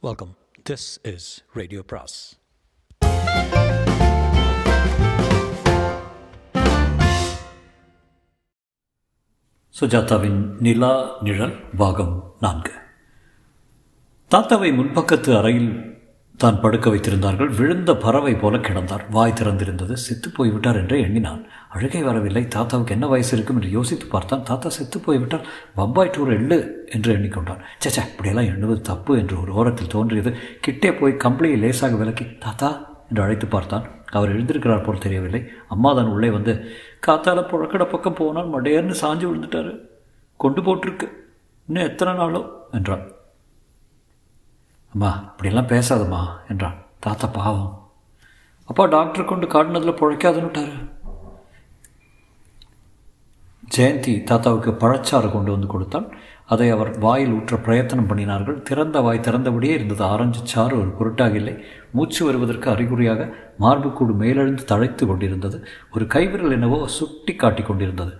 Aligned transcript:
Welcome 0.00 0.34
this 0.70 0.98
is 1.02 1.44
radio 1.54 1.82
பிராஸ் 1.86 2.38
சுஜாதாவின் 9.74 10.60
நிலா 10.60 11.18
நிழல் 11.20 11.60
பாகம் 11.76 12.36
நான்கு. 12.40 12.72
தாத்தாவை 14.30 14.70
முன்பக்கத்து 14.74 15.38
அறையில் 15.38 15.87
தான் 16.42 16.60
படுக்க 16.60 16.90
வைத்திருந்தார்கள். 16.90 17.50
விழுந்த 17.58 17.96
பறவை 17.96 18.34
போல 18.34 18.56
கிடந்தார். 18.56 19.04
வாய் 19.10 19.34
திறந்திருந்தது. 19.40 19.92
செத்து 19.92 20.30
போய்விட்டார் 20.30 20.76
என்று 20.76 21.00
எண்ணினான். 21.00 21.46
அழுகை 21.68 22.02
வரவில்லை. 22.02 22.48
தாத்தாவுக்கு 22.48 22.94
என்ன 22.94 23.06
வயசு 23.06 23.36
இருக்கும் 23.36 23.56
என்று 23.56 23.70
யோசித்து 23.70 24.06
பார்த்தான். 24.06 24.42
தாத்தா 24.42 24.68
செத்து 24.68 25.00
போய்விட்டால் 25.00 25.46
பம்பாய் 25.74 26.12
டூர் 26.16 26.32
எள்ளு 26.36 26.86
என்று 26.90 27.16
எண்ணிக்கொண்டான். 27.16 27.60
சேச்சா 27.84 28.04
இப்படியெல்லாம் 28.10 28.54
எண்ணுவது 28.54 28.80
தப்பு 28.80 29.18
என்று 29.18 29.40
ஒரு 29.40 29.52
ஓரத்தில் 29.52 29.88
தோன்றியது. 29.88 30.36
கிட்டே 30.60 30.92
போய் 30.92 31.20
கம்பளியை 31.24 31.58
லேசாக 31.58 31.96
விலக்கி 31.96 32.26
தாத்தா 32.38 32.86
என்று 33.08 33.22
அழைத்து 33.22 33.46
பார்த்தான். 33.46 33.86
அவர் 34.10 34.32
எழுந்திருக்கிறார் 34.36 34.86
போல் 34.86 34.98
தெரியவில்லை. 34.98 35.44
அம்மா 35.68 35.92
தான் 35.92 36.06
உள்ளே 36.06 36.30
வந்து 36.30 36.52
காத்தால 37.06 37.40
புழக்கடை 37.50 37.84
பக்கம் 37.84 38.14
போனால் 38.14 38.52
மடையர்னு 38.54 38.94
சாஞ்சு 39.02 39.26
விழுந்துட்டாரு. 39.28 39.78
கொண்டு 40.36 40.62
போட்டிருக்கு. 40.62 41.08
இன்னும் 41.68 41.84
எத்தனை 41.84 42.14
நாளோ? 42.14 42.68
என்றான். 42.72 43.06
அம்மா 44.92 45.10
இப்படிலாம் 45.30 45.72
பேசாதம்மா 45.72 46.22
என்றான். 46.48 46.78
தாத்தா 47.04 47.26
பாவம். 47.38 47.72
அப்பா 48.68 48.84
டாக்டர் 48.94 49.30
கொண்டு 49.30 49.46
காட்டினதில் 49.46 50.00
பிழைக்காதுன்னுட்டாரு 50.00 50.78
ஜெயந்தி 53.76 54.12
தாத்தாவுக்கு 54.22 54.70
பழச்சாறு 54.82 55.28
கொண்டு 55.32 55.50
வந்து 55.50 55.66
கொடுத்தான். 55.66 56.06
அதை 56.52 56.66
அவர் 56.70 56.90
வாயில் 56.98 57.32
ஊற்ற 57.32 57.54
பிரயத்தனம் 57.62 58.08
பண்ணினார்கள். 58.10 58.62
திறந்த 58.62 59.00
வாய் 59.00 59.24
திறந்தபடியே 59.26 59.74
இருந்தது. 59.78 60.02
ஆரஞ்சு 60.04 60.40
சாறு 60.52 60.74
ஒரு 60.80 60.90
பொருட்டாக 60.98 61.34
இல்லை. 61.34 61.54
மூச்சு 61.92 62.20
வருவதற்கு 62.26 62.70
அறிகுறியாக 62.70 63.26
மார்புக்கூடு 63.60 64.14
மேலெழுந்து 64.22 64.64
தழைத்து 64.64 65.06
கொண்டிருந்தது. 65.06 65.58
ஒரு 65.94 66.06
கைவிரல் 66.06 66.50
என்னவோ 66.50 66.78
சுட்டி 66.86 67.34
காட்டி 67.34 67.62
கொண்டிருந்தது. 67.62 68.14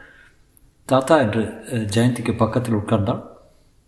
தாத்தா 0.85 1.17
என்று 1.19 1.43
ஜெயந்திக்கு 1.97 2.35
பக்கத்தில் 2.37 2.75
உட்கார்ந்தான். 2.75 3.23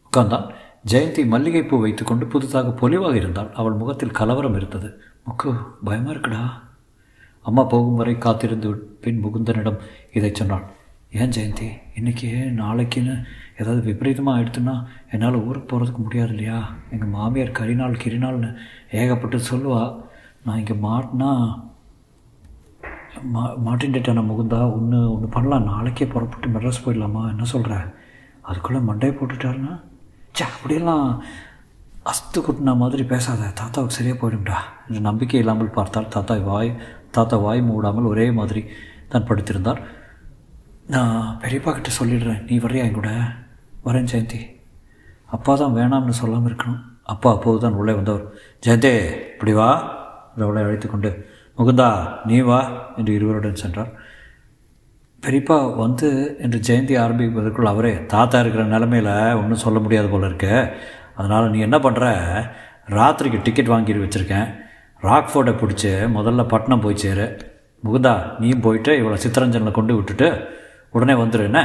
உட்கார்ந்தான். 0.06 0.48
ஜெயந்தி 0.88 1.26
மல்லிகைப்பூ 1.26 1.80
வைத்துக்கொண்டு 1.80 2.26
புதுதாக 2.26 2.68
பொலிவாக 2.68 3.14
இருந்தாள் 3.14 3.52
அவள் 3.52 3.72
முகத்தில் 3.72 4.10
கலவரம் 4.10 4.54
இருந்தது. 4.54 5.00
முக்கு 5.26 5.56
பயமாக 5.84 6.12
இருக்குடா. 6.14 6.50
அம்மா 7.42 7.62
போகும் 7.64 7.94
வரை 7.94 8.18
காத்திருந்து 8.18 8.74
பின் 9.00 9.24
முகுந்தனிடம் 9.24 9.78
இதை 10.12 10.30
சொன்னாள். 10.34 10.64
ஏன் 11.10 11.28
ஜெயந்தி? 11.28 11.68
இன்றைக்கி 11.94 12.28
நாளைக்குன்னு 12.60 13.24
ஏதாவது 13.58 13.82
விபரீதமாக 13.82 14.40
ஆயிடுத்துன்னா 14.40 14.86
என்னால் 15.10 15.34
ஊருக்கு 15.34 15.68
போகிறதுக்கு 15.70 15.96
முடியாது 15.96 16.28
இல்லையா? 16.28 16.72
எங்கள் 16.90 17.08
மாமியார் 17.08 17.58
கரிநாள் 17.60 18.00
கிரிநாள்னு 18.04 18.56
ஏகப்பட்டு 18.90 19.38
சொல்லுவா. 19.38 20.02
நான் 20.44 20.58
இங்கே 20.58 20.74
மாட்டினா 20.74 21.60
மா 23.22 23.54
மாட்டின்ட்டேன் 23.66 24.28
முகுந்தா? 24.30 24.72
ஒன்று 24.72 25.12
ஒன்று 25.12 25.28
பண்ணலாம். 25.28 25.64
நாளைக்கே 25.64 26.06
புறப்பட்டு 26.06 26.48
மெட்ராஸ் 26.48 26.84
போயிடலாமா? 26.84 27.28
என்ன 27.28 27.44
சொல்கிற 27.44 27.94
அதுக்குள்ளே 28.42 28.92
மண்டையை 28.92 29.12
போட்டுட்டாருன்னா? 29.14 29.80
சே 30.40 30.46
அப்படியெல்லாம் 30.56 31.06
அஸ்து 32.10 32.38
குட்டின 32.44 32.74
மாதிரி 32.82 33.02
பேசாத. 33.10 33.48
தாத்தாவுக்கு 33.60 33.96
சரியாக 33.96 34.16
போயிடும்டா. 34.20 34.58
என்று 34.86 35.00
நம்பிக்கை 35.06 35.40
இல்லாமல் 35.42 35.74
பார்த்தால் 35.78 36.12
தாத்தா 36.14 36.34
வாய் 36.50 36.70
தாத்தா 37.16 37.36
வாய் 37.46 37.60
மூடாமல் 37.70 38.08
ஒரே 38.12 38.26
மாதிரி 38.38 38.62
தான் 39.12 39.26
படுத்திருந்தார். 39.28 39.80
நான் 40.94 41.36
பெரியப்பா 41.42 41.72
கிட்ட 41.74 41.90
சொல்லிடுறேன். 41.98 42.40
நீ 42.48 42.56
வரையா 42.64 42.84
என் 42.88 42.98
கூட? 42.98 43.10
வரேன் 43.86 44.08
ஜெயந்தி. 44.12 44.40
அப்பா 45.36 45.52
தான் 45.54 45.76
வேணாம்னு 45.78 46.14
சொல்லாமல் 46.20 46.50
இருக்கணும். 46.50 46.80
அப்பா 47.14 47.28
அப்போது 47.36 47.60
தான் 47.64 47.78
உள்ளே 47.80 47.92
வந்தவர். 47.98 48.24
ஜெயந்தே 48.64 48.94
இப்படி 49.34 49.52
வா. 49.52 49.68
அவளை 50.44 50.62
அழைத்து 50.62 50.88
கொண்டு 50.88 51.10
முகுந்தா 51.58 51.90
நீ 52.28 52.38
வா 52.40 52.60
என்று 52.96 53.12
இருவருடன் 53.18 53.62
சென்றார். 53.62 53.92
பெரியப்பா 55.24 55.56
வந்து 55.80 56.08
என்று 56.44 56.58
ஜெயந்தி 56.66 56.94
ஆரம்பிப்பதற்குள் 57.02 57.70
அவரே 57.70 57.92
தாத்தா 58.12 58.36
இருக்கிற 58.42 58.62
நிலமையில் 58.64 59.12
ஒன்றும் 59.40 59.62
சொல்ல 59.64 59.78
முடியாது 59.84 60.08
போல 60.08 60.28
இருக்கு. 60.30 60.52
அதனால் 61.18 61.50
நீ 61.54 61.58
என்ன 61.66 61.78
பண்ணுற 61.78 62.04
ராத்திரிக்கு 62.96 63.38
டிக்கெட் 63.46 63.72
வாங்கி 63.72 63.96
வச்சுருக்கேன். 64.04 64.48
ராக்ஃபோர்ட்டை 65.02 65.52
பிடிச்சி 65.60 65.90
முதல்ல 66.16 66.42
பட்டணம் 66.52 66.84
போய் 66.84 67.02
சேரு. 67.02 67.26
முகுந்தா 67.84 68.14
நீயும் 68.40 68.64
போயிட்டு 68.66 68.92
இவ்வளோ 69.00 69.18
சித்தரஞ்சனில் 69.24 69.78
கொண்டு 69.78 69.92
விட்டுட்டு 69.96 70.28
உடனே 70.96 71.14
வந்துடு 71.22 71.44
என்ன? 71.50 71.60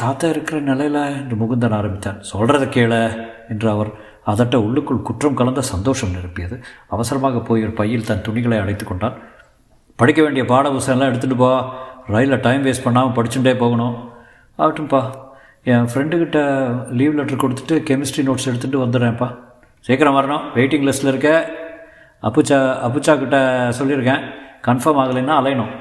தாத்தா 0.00 0.26
இருக்கிற 0.34 0.58
நிலையில் 0.70 1.00
என்று 1.20 1.36
முகுந்தன் 1.42 1.76
ஆரம்பித்தான். 1.78 2.18
சொல்கிறத 2.32 2.64
கேள 2.76 2.92
என்று 3.52 3.68
அவர் 3.74 3.90
அதட்ட 4.32 4.56
உள்ளுக்குள் 4.66 5.06
குற்றம் 5.08 5.38
கலந்த 5.40 5.62
சந்தோஷம் 5.72 6.14
நிரப்பியது. 6.16 6.56
அவசரமாக 6.94 7.40
போய் 7.48 7.64
ஒரு 7.66 7.74
பையில் 7.80 8.08
தன் 8.10 8.26
துணிகளை 8.28 8.58
அழைத்து 8.64 8.84
கொண்டான். 8.84 9.16
படிக்க 9.96 10.22
வேண்டிய 10.22 10.44
பாட 10.44 10.68
புஸ்தகம்லாம் 10.68 11.10
எடுத்துகிட்டு 11.12 11.36
போ. 11.36 11.64
ரயிலில் 12.06 12.40
டைம் 12.40 12.64
வேஸ்ட் 12.64 12.82
பண்ணாமல் 12.82 13.14
படிச்சுட்டே 13.16 13.58
போகணும். 13.58 14.12
ஆகட்டும்ப்பா 14.58 15.02
என் 15.64 15.86
ஃப்ரெண்டுக்கிட்ட 15.92 16.38
லீவ் 16.92 17.14
லெட்டர் 17.14 17.42
கொடுத்துட்டு 17.42 17.76
கெமிஸ்ட்ரி 17.90 18.24
நோட்ஸ் 18.28 18.48
எடுத்துகிட்டு 18.50 18.82
வந்துடுறேன்ப்பா. 18.84 19.38
சீக்கிரம் 19.80 20.16
வரணும். 20.16 20.44
வெயிட்டிங் 20.54 20.86
லிஸ்ட்டில் 20.88 21.06
இருக்க. 21.06 21.30
அப்புச்சா 22.22 22.58
அப்புச்சா 22.86 23.18
கிட்ட 23.18 23.38
சொல்லியிருக்கேன். 23.78 24.22
கன்ஃபார்ம் 24.62 25.00
ஆகலைன்னா 25.04 25.34
அலையணும். 25.40 25.72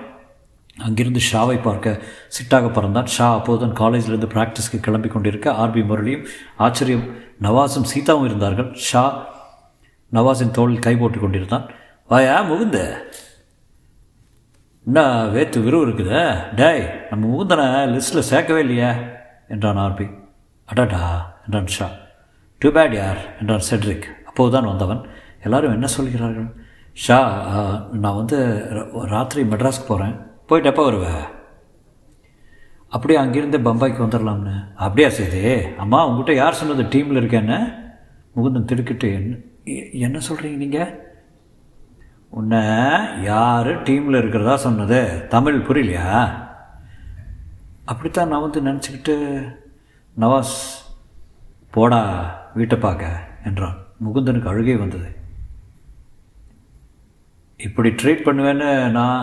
அங்கிருந்து 0.80 1.19
ஷாவை 1.31 1.62
பார்க்க 1.62 2.01
சிட்டாக 2.35 2.68
பறந்தான். 2.68 3.06
ஷா 3.06 3.34
அப்போதுதான் 3.34 3.75
காலேஜிலிருந்து 3.75 4.31
ப்ராக்டிஸ்க்கு 4.34 4.80
கிளம்பி 4.81 5.07
கொண்டிருக்க. 5.07 5.51
ஆர்பி 5.51 5.84
முரளியும் 5.90 6.25
ஆச்சரியம் 6.57 7.06
நவாஸும் 7.41 7.90
சீதாவும் 7.94 8.25
இருந்தார்கள். 8.25 8.74
ஷா 8.74 9.03
நவாஸின் 10.13 10.51
தோளில் 10.51 10.80
கை 10.80 10.95
போட்டு 10.95 11.19
கொண்டிருந்தான். 11.19 11.69
வாயா 12.07 12.41
முகுந்த? 12.41 12.80
என்ன 14.88 15.02
வேத்து 15.34 15.58
விருவு 15.66 15.86
இருக்குதா. 15.86 16.24
டேய் 16.60 16.82
நம்ம 17.10 17.24
முகுந்தனை 17.34 17.66
லிஸ்ட்டில் 17.94 18.30
சேர்க்கவே 18.32 18.62
இல்லையா 18.66 18.90
என்றான் 19.54 19.80
ஆர்பி. 19.84 20.08
அடாடா 20.70 21.04
என்றான் 21.46 21.70
ஷா. 21.76 21.88
டூ 22.62 22.70
பேட் 22.78 22.96
யார் 23.02 23.22
என்றான் 23.42 23.68
செட்ரிக். 23.70 24.08
அப்போதுதான் 24.30 24.70
வந்தவன். 24.72 25.02
எல்லாரும் 25.46 25.76
என்ன 25.78 25.88
சொல்கிறார்கள்? 25.96 26.50
ஷா 26.98 27.20
நான் 28.02 28.20
வந்து 28.20 28.38
ராத்திரி 29.14 29.42
மெட்ராஸ்க்கு 29.52 29.88
போகிறேன் 29.88 30.14
போயிட்டு 30.50 30.70
எப்போ 30.72 30.84
வருவேன் 30.88 31.24
அப்படியே 32.96 33.18
அங்கேருந்து 33.22 33.60
பம்பாய்க்கு 33.68 34.06
வந்துடலாம்னு 34.06 34.56
அப்படியா 34.86 35.10
சரி 35.20 35.42
அம்மா 35.84 36.00
உங்ககிட்ட 36.08 36.34
யார் 36.42 36.60
சொன்னது 36.60 36.84
டீமில் 36.94 37.20
இருக்கேன்னு? 37.22 37.58
முகுந்தன் 38.36 38.70
திடுக்கிட்டு 38.72 39.08
என்ன 39.20 39.40
என்ன 40.08 40.20
சொல்கிறீங்க 40.28 40.60
நீங்கள் 40.64 40.92
உன்னை 42.38 42.62
யார் 43.24 43.70
டீமில் 43.84 44.18
இருக்கிறதா 44.18 44.56
சொன்னது? 44.58 45.00
தமிழ் 45.30 45.66
புரியலையா? 45.68 46.08
அப்படித்தான் 47.86 48.28
நான் 48.28 48.42
வந்து 48.42 48.62
நினச்சிக்கிட்டு 48.62 49.16
நவாஸ் 50.20 50.56
போடா 51.72 52.02
வீட்டை 52.54 52.78
பார்க்க 52.78 53.28
என்றான். 53.46 53.78
முகுந்தனுக்கு 54.06 54.48
அழுகை 54.48 54.76
வந்தது. 54.76 55.10
இப்படி 57.58 57.90
ட்ரீட் 57.90 58.26
பண்ணுவேன்னு 58.26 58.90
நான் 58.90 59.22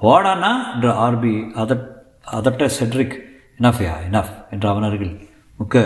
போடானா 0.00 0.52
என்று 0.74 0.90
ஆர்பி 1.06 1.34
அதட் 1.52 1.86
அதட்ட 2.32 2.70
செட்ரிக் 2.80 3.16
இனஃப்யா 3.58 3.92
இனஃப் 4.10 4.34
என்று 4.50 4.68
அவன் 4.68 4.82
அருகில் 4.82 5.28
முக்க 5.58 5.76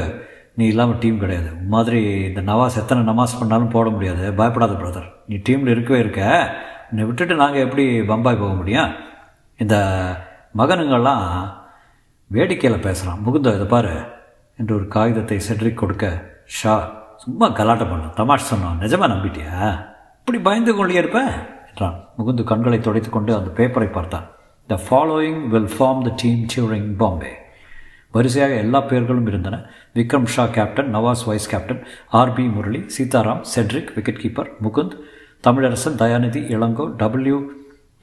நீ 0.61 0.67
இல்லாமல் 0.73 1.01
டீம் 1.03 1.23
கிடையாது. 1.23 1.51
மாதிரி 1.75 2.01
இந்த 2.29 2.41
நவாஸ் 2.51 2.81
எத்தனை 2.81 3.01
நமாஸ் 3.11 3.39
பண்ணாலும் 3.41 3.73
போட 3.75 3.89
முடியாது. 3.95 4.25
பயப்படாத 4.41 4.75
பிரதர் 4.81 5.09
நீ 5.29 5.37
டீமில் 5.49 5.73
இருக்கவே 5.75 6.01
இருக்க. 6.05 6.23
உன்னை 6.91 7.05
விட்டுட்டு 7.09 7.35
நாங்கள் 7.43 7.65
எப்படி 7.67 7.85
பம்பாய் 8.11 8.41
போக 8.43 8.53
முடியும்? 8.61 8.93
இந்த 9.59 9.77
மகனுங்கள்லாம் 10.61 11.27
வேடிக்கையில் 12.31 12.85
பேசுகிறான் 12.87 13.23
முகுந்த 13.27 13.55
இதை 13.57 13.67
பாரு. 13.75 13.95
என்று 14.59 14.73
ஒரு 14.79 14.87
காகிதத்தை 14.95 15.39
செட்ரிக் 15.49 15.81
கொடுக்க 15.83 16.07
ஷா 16.59 16.75
சும்மா 17.23 17.47
கலாட்டம் 17.59 17.91
பண்ண 17.93 18.11
தமாஷ் 18.21 18.51
சொன்னான் 18.51 18.81
நிஜமாக 18.83 19.13
நம்பிட்டியா? 19.13 19.55
இப்படி 20.21 20.39
பயந்து 20.49 20.73
கொண்டே 20.79 20.97
இருப்பேன் 21.03 21.33
என்றான். 21.69 21.97
முகுந்து 22.19 22.43
கண்களை 22.51 22.79
துடைத்து 22.81 23.11
கொண்டு 23.11 23.33
அந்த 23.39 23.51
பேப்பரை 23.59 23.89
பார்த்தான். 23.97 24.27
The 24.71 24.79
following 24.87 25.41
will 25.53 25.71
form 25.77 26.03
the 26.07 26.11
team 26.23 26.43
during 26.53 26.91
Bombay 27.03 27.33
வரிசையாக 28.15 28.55
எல்லா 28.65 28.81
பெயர்களும் 28.91 29.29
இருந்தன. 29.31 29.57
Vikram 29.97 30.29
Shah 30.35 30.45
captain 30.57 30.91
Nawaz 30.95 31.25
vice 31.29 31.49
captain 31.53 31.83
R P 32.21 32.45
Murali 32.57 32.81
Sitaram 32.97 33.43
Cedric 33.55 33.93
wicket 33.97 34.23
keeper 34.23 34.51
Mukund 34.65 34.95
Tamilarasan 35.47 35.99
Dayanidhi 36.03 36.41
Ilango 36.55 36.87
W 37.03 37.39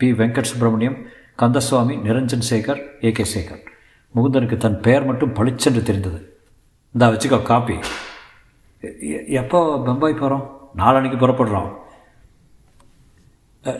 P 0.01 0.09
Venkat 0.21 0.49
Subramaniam 0.51 0.97
Kandaswamy 1.41 1.95
Niranjan 2.05 2.45
Sekhar 2.49 2.79
A 3.05 3.11
K 3.17 3.25
Sekhar. 3.33 3.63
முகுந்தனுக்கு 4.15 4.57
தன் 4.57 4.79
பெயர் 4.85 5.05
மட்டும் 5.05 5.33
பளிச்சென்று 5.33 5.81
தெரிந்தது. 5.89 6.19
இந்தா 6.95 7.07
வச்சுக்கோ 7.13 7.39
காப்பி 7.49 7.75
எப்போ 9.41 9.59
பம்பாய் 9.85 10.19
போகிறோம் 10.21 10.45
நாளன்னைக்கு 10.77 11.19
புறப்படுறோம். 11.23 11.69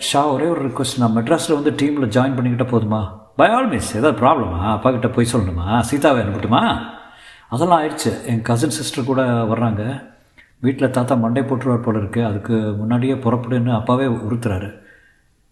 ஷா 0.10 0.22
ஒரே 0.34 0.48
ஒரு 0.54 0.62
ரிக்வஸ்ட் 0.68 1.00
நான் 1.02 1.16
மெட்ராஸில் 1.18 1.58
வந்து 1.58 1.72
டீமில் 1.82 2.14
ஜாயின் 2.16 2.36
பண்ணிக்கிட்ட 2.38 2.66
போதுமா? 2.72 3.02
பை 3.38 3.50
ஆல் 3.50 3.70
மீன்ஸ் 3.70 3.96
ஏதாவது 3.96 4.12
ப்ராப்ளமா 4.12 4.62
அப்பாக்கிட்ட 4.76 5.14
போய் 5.14 5.32
சொல்லணுமா? 5.34 5.80
சீதாவை 5.80 6.24
அனுப்பட்டுமா? 6.24 6.62
அதெல்லாம் 7.50 7.82
ஆயிடுச்சு. 7.82 8.26
என் 8.26 8.42
கசின் 8.42 8.70
சிஸ்டர் 8.70 9.04
கூட 9.04 9.22
வர்றாங்க. 9.22 10.12
வீட்டில் 10.60 10.92
தாத்தா 10.92 11.16
மண்டை 11.16 11.44
போட்டுருவார் 11.44 11.82
போல 11.82 11.98
இருக்கு. 11.98 12.26
அதுக்கு 12.26 12.54
முன்னாடியே 12.54 13.14
புறப்படுன்னு 13.14 13.76
அப்பாவே 13.76 14.06
உறுத்துறாரு. 14.06 14.80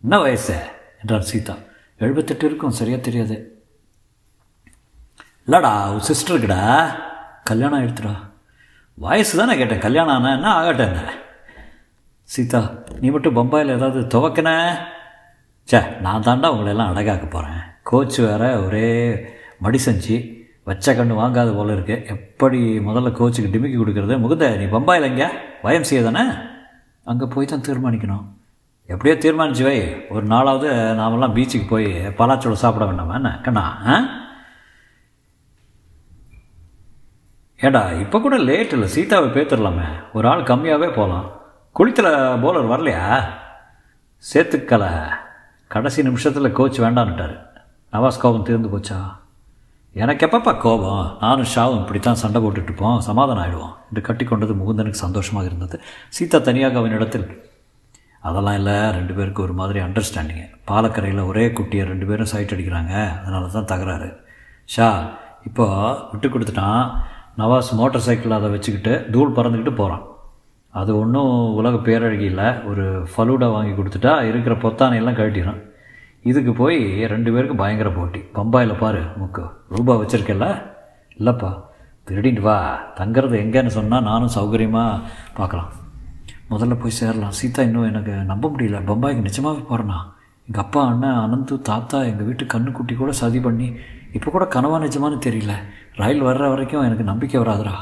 என்ன 0.01 0.19
வயசு? 0.19 0.55
என்றார் 0.99 1.21
சீதா. 1.21 1.55
எழுபத்தெட்டு 1.97 2.45
இருக்கும். 2.45 2.71
சரியாக 2.71 3.01
தெரியாது. 3.01 3.65
இல்லைடா 5.47 5.89
உன் 5.89 6.01
சிஸ்டருக்குடா 6.09 6.91
கல்யாணம் 7.43 7.79
ஆயிடுத்துடா 7.81 8.15
வயசு 8.93 9.37
தானே 9.37 9.55
கேட்டேன். 9.55 9.79
கல்யாணம் 9.79 10.23
ஆனால் 10.23 10.35
என்ன 10.35 10.53
ஆகட்டேன் 10.59 10.87
என்ன? 10.87 11.13
சீதா 12.23 12.71
நீ 12.99 13.09
மட்டும் 13.09 13.35
பம்பாயில் 13.35 13.75
ஏதாவது 13.75 13.99
துவக்கின? 14.01 14.77
சே 15.63 15.81
நான் 16.01 16.21
தாண்டா 16.21 16.47
உங்களெல்லாம் 16.53 16.93
அழகாக்க 16.93 17.25
போகிறேன் 17.25 17.73
கோச் 17.89 18.19
வேறு 18.19 18.65
ஒரே 18.65 18.87
மடி 19.59 19.79
செஞ்சு 19.85 20.15
வச்ச 20.63 20.93
கண்ணு 20.93 21.19
வாங்காத 21.21 21.55
போல் 21.55 21.71
இருக்கு. 21.71 21.95
எப்படி 22.07 22.79
முதல்ல 22.79 23.11
கோச்சுக்கு 23.17 23.51
டிமிக்கி 23.53 23.77
கொடுக்குறது? 23.77 24.13
முகுந்த 24.23 24.45
நீ 24.57 24.65
பம்பாயில் 24.65 25.09
எங்கே 25.09 25.27
வயம்சிஏ 25.63 26.03
தானே? 26.03 26.23
அங்கே 27.03 27.25
போய் 27.25 27.45
தான் 27.45 27.65
தீர்மானிக்கணும். 27.67 28.25
எப்படியோ 28.85 29.15
தீர்மானிச்சு 29.15 29.63
வை. 29.63 30.07
ஒரு 30.09 30.25
நாளாவது 30.25 30.93
நாமெல்லாம் 30.93 31.35
பீச்சுக்கு 31.35 31.67
போய் 31.69 31.85
பலாச்சோளம் 32.17 32.63
சாப்பிட 32.63 32.85
வேண்டாமா? 32.85 33.15
என்ன? 33.15 33.39
கண்ணா 33.43 33.63
ஆ? 33.87 33.95
ஏடா 37.59 37.91
இப்போ 37.91 38.19
கூட 38.19 38.37
லேட் 38.37 38.73
இல்லை. 38.73 38.87
சீதாவை 38.87 39.29
பேத்துடலாமே 39.29 39.87
ஒரு 40.13 40.27
ஆள் 40.27 40.41
கம்மியாகவே 40.41 40.87
போகலாம் 40.95 41.27
குளித்தில் 41.71 42.39
போலர் 42.41 42.69
வரலையா? 42.69 43.23
சேர்த்துக்கலை 44.33 44.91
கடைசி 45.67 46.03
நிமிஷத்தில் 46.03 46.51
கோச் 46.51 46.81
வேண்டான்ட்டார் 46.81 47.35
நவாஸ் 47.95 48.23
கோபம் 48.23 48.47
தீர்ந்து 48.49 48.71
போச்சா? 48.73 48.99
எனக்கு 50.03 50.23
எப்பப்பா 50.27 50.51
கோபம்? 50.63 51.03
நானும் 51.23 51.49
ஷாவும் 51.55 51.81
இப்படித்தான் 51.81 52.21
சண்டை 52.21 52.39
போட்டுட்ருப்போம் 52.43 52.97
சமாதானம் 53.07 53.43
ஆகிடுவோம் 53.43 53.75
என்று 53.89 54.01
கட்டி 54.07 54.25
கொண்டது 54.25 54.53
முகுந்தனுக்கு 54.61 55.03
சந்தோஷமாக 55.05 55.49
இருந்தது. 55.49 55.75
சீதா 56.15 56.39
தனியாக 56.47 56.79
அவனிடத்தில் 56.81 57.27
அதெல்லாம் 58.29 58.57
இல்லை. 58.59 58.75
ரெண்டு 58.97 59.13
பேருக்கு 59.17 59.41
ஒரு 59.45 59.53
மாதிரி 59.59 59.79
அண்டர்ஸ்டாண்டிங்கு 59.85 60.45
பாலக்கரையில் 60.69 61.21
ஒரே 61.31 61.45
குட்டியை 61.57 61.83
ரெண்டு 61.91 62.05
பேரும் 62.09 62.29
சைட் 62.31 62.53
அடிக்கிறாங்க. 62.55 62.93
அதனால 63.21 63.51
தான் 63.55 63.69
தகராறு. 63.71 64.09
ஷா 64.75 64.87
இப்போ 65.49 65.67
விட்டு 66.11 66.27
கொடுத்துட்டான். 66.33 66.83
நவாஸ் 67.41 67.71
மோட்டார் 67.79 68.05
சைக்கிள் 68.07 68.37
அதை 68.39 68.49
வச்சுக்கிட்டு 68.55 68.95
தூள் 69.13 69.35
பறந்துக்கிட்டு 69.37 69.75
போகிறான் 69.81 70.03
அது 70.73 70.91
ஒன்றும் 71.01 71.33
உலக 71.59 71.75
பேரழகி 71.87 72.27
இல்லை. 72.31 72.49
ஒரு 72.71 72.85
ஃபலூடா 73.13 73.49
வாங்கி 73.55 73.73
கொடுத்துட்டா 73.79 74.15
இருக்கிற 74.31 74.55
பொத்தானையெல்லாம் 74.65 75.19
கழட்டிடும் 75.21 75.61
இதுக்கு 76.29 76.53
போய் 76.53 77.05
ரெண்டு 77.05 77.31
பேருக்கு 77.33 77.55
பயங்கர 77.55 77.89
போட்டி. 77.89 78.19
பம்பாயில் 78.19 78.77
பாரு 78.77 79.01
முக்கு. 79.17 79.43
ரூபா 79.69 79.95
வச்சுருக்கல 79.95 80.61
இல்லைப்பா. 81.19 81.63
திருடிட்டு 82.07 82.41
வா. 82.41 82.79
தங்கிறது 82.95 83.35
எங்கேன்னு 83.41 83.67
சொன்னால் 83.67 84.03
நானும் 84.03 84.31
சௌகரியமாக 84.35 85.01
பார்க்கலாம் 85.33 85.71
முதல்ல 86.49 86.79
போய் 86.81 86.91
சேரலாம். 86.91 87.31
சீதா 87.31 87.61
இன்னும் 87.63 87.83
எனக்கு 87.83 88.11
நம்ப 88.11 88.51
முடியல. 88.57 88.79
பம்பாய்க்கு 88.89 89.21
நிஜமாகவே 89.21 89.63
போகிறேண்ணா 89.69 89.99
எங்கள் 90.47 90.63
அப்பா 90.63 90.87
அண்ணன் 90.87 91.21
அனந்து 91.25 91.61
தாத்தா 91.61 92.03
எங்கள் 92.03 92.25
வீட்டு 92.25 92.45
கண்ணுக்குட்டி 92.45 92.95
கூட 92.95 93.11
சதி 93.11 93.39
பண்ணி 93.39 93.75
இப்போ 94.13 94.31
கூட 94.31 94.45
கனவா 94.45 94.81
நிஜமானு 94.81 95.19
தெரியல. 95.27 95.51
ரயில் 95.95 96.23
வர்ற 96.23 96.49
வரைக்கும் 96.49 96.81
எனக்கு 96.81 97.03
நம்பிக்கை 97.03 97.41
வராதுடா. 97.41 97.75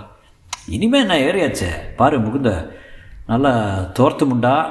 இனிமேல் 0.68 1.02
என்ன 1.02 1.20
ஏறியாச்சே? 1.20 1.72
பாரு 1.96 2.20
முகுந்த. 2.20 2.72
நல்லா 3.28 3.82
தோர்த்து 3.94 4.26
முண்டா. 4.26 4.70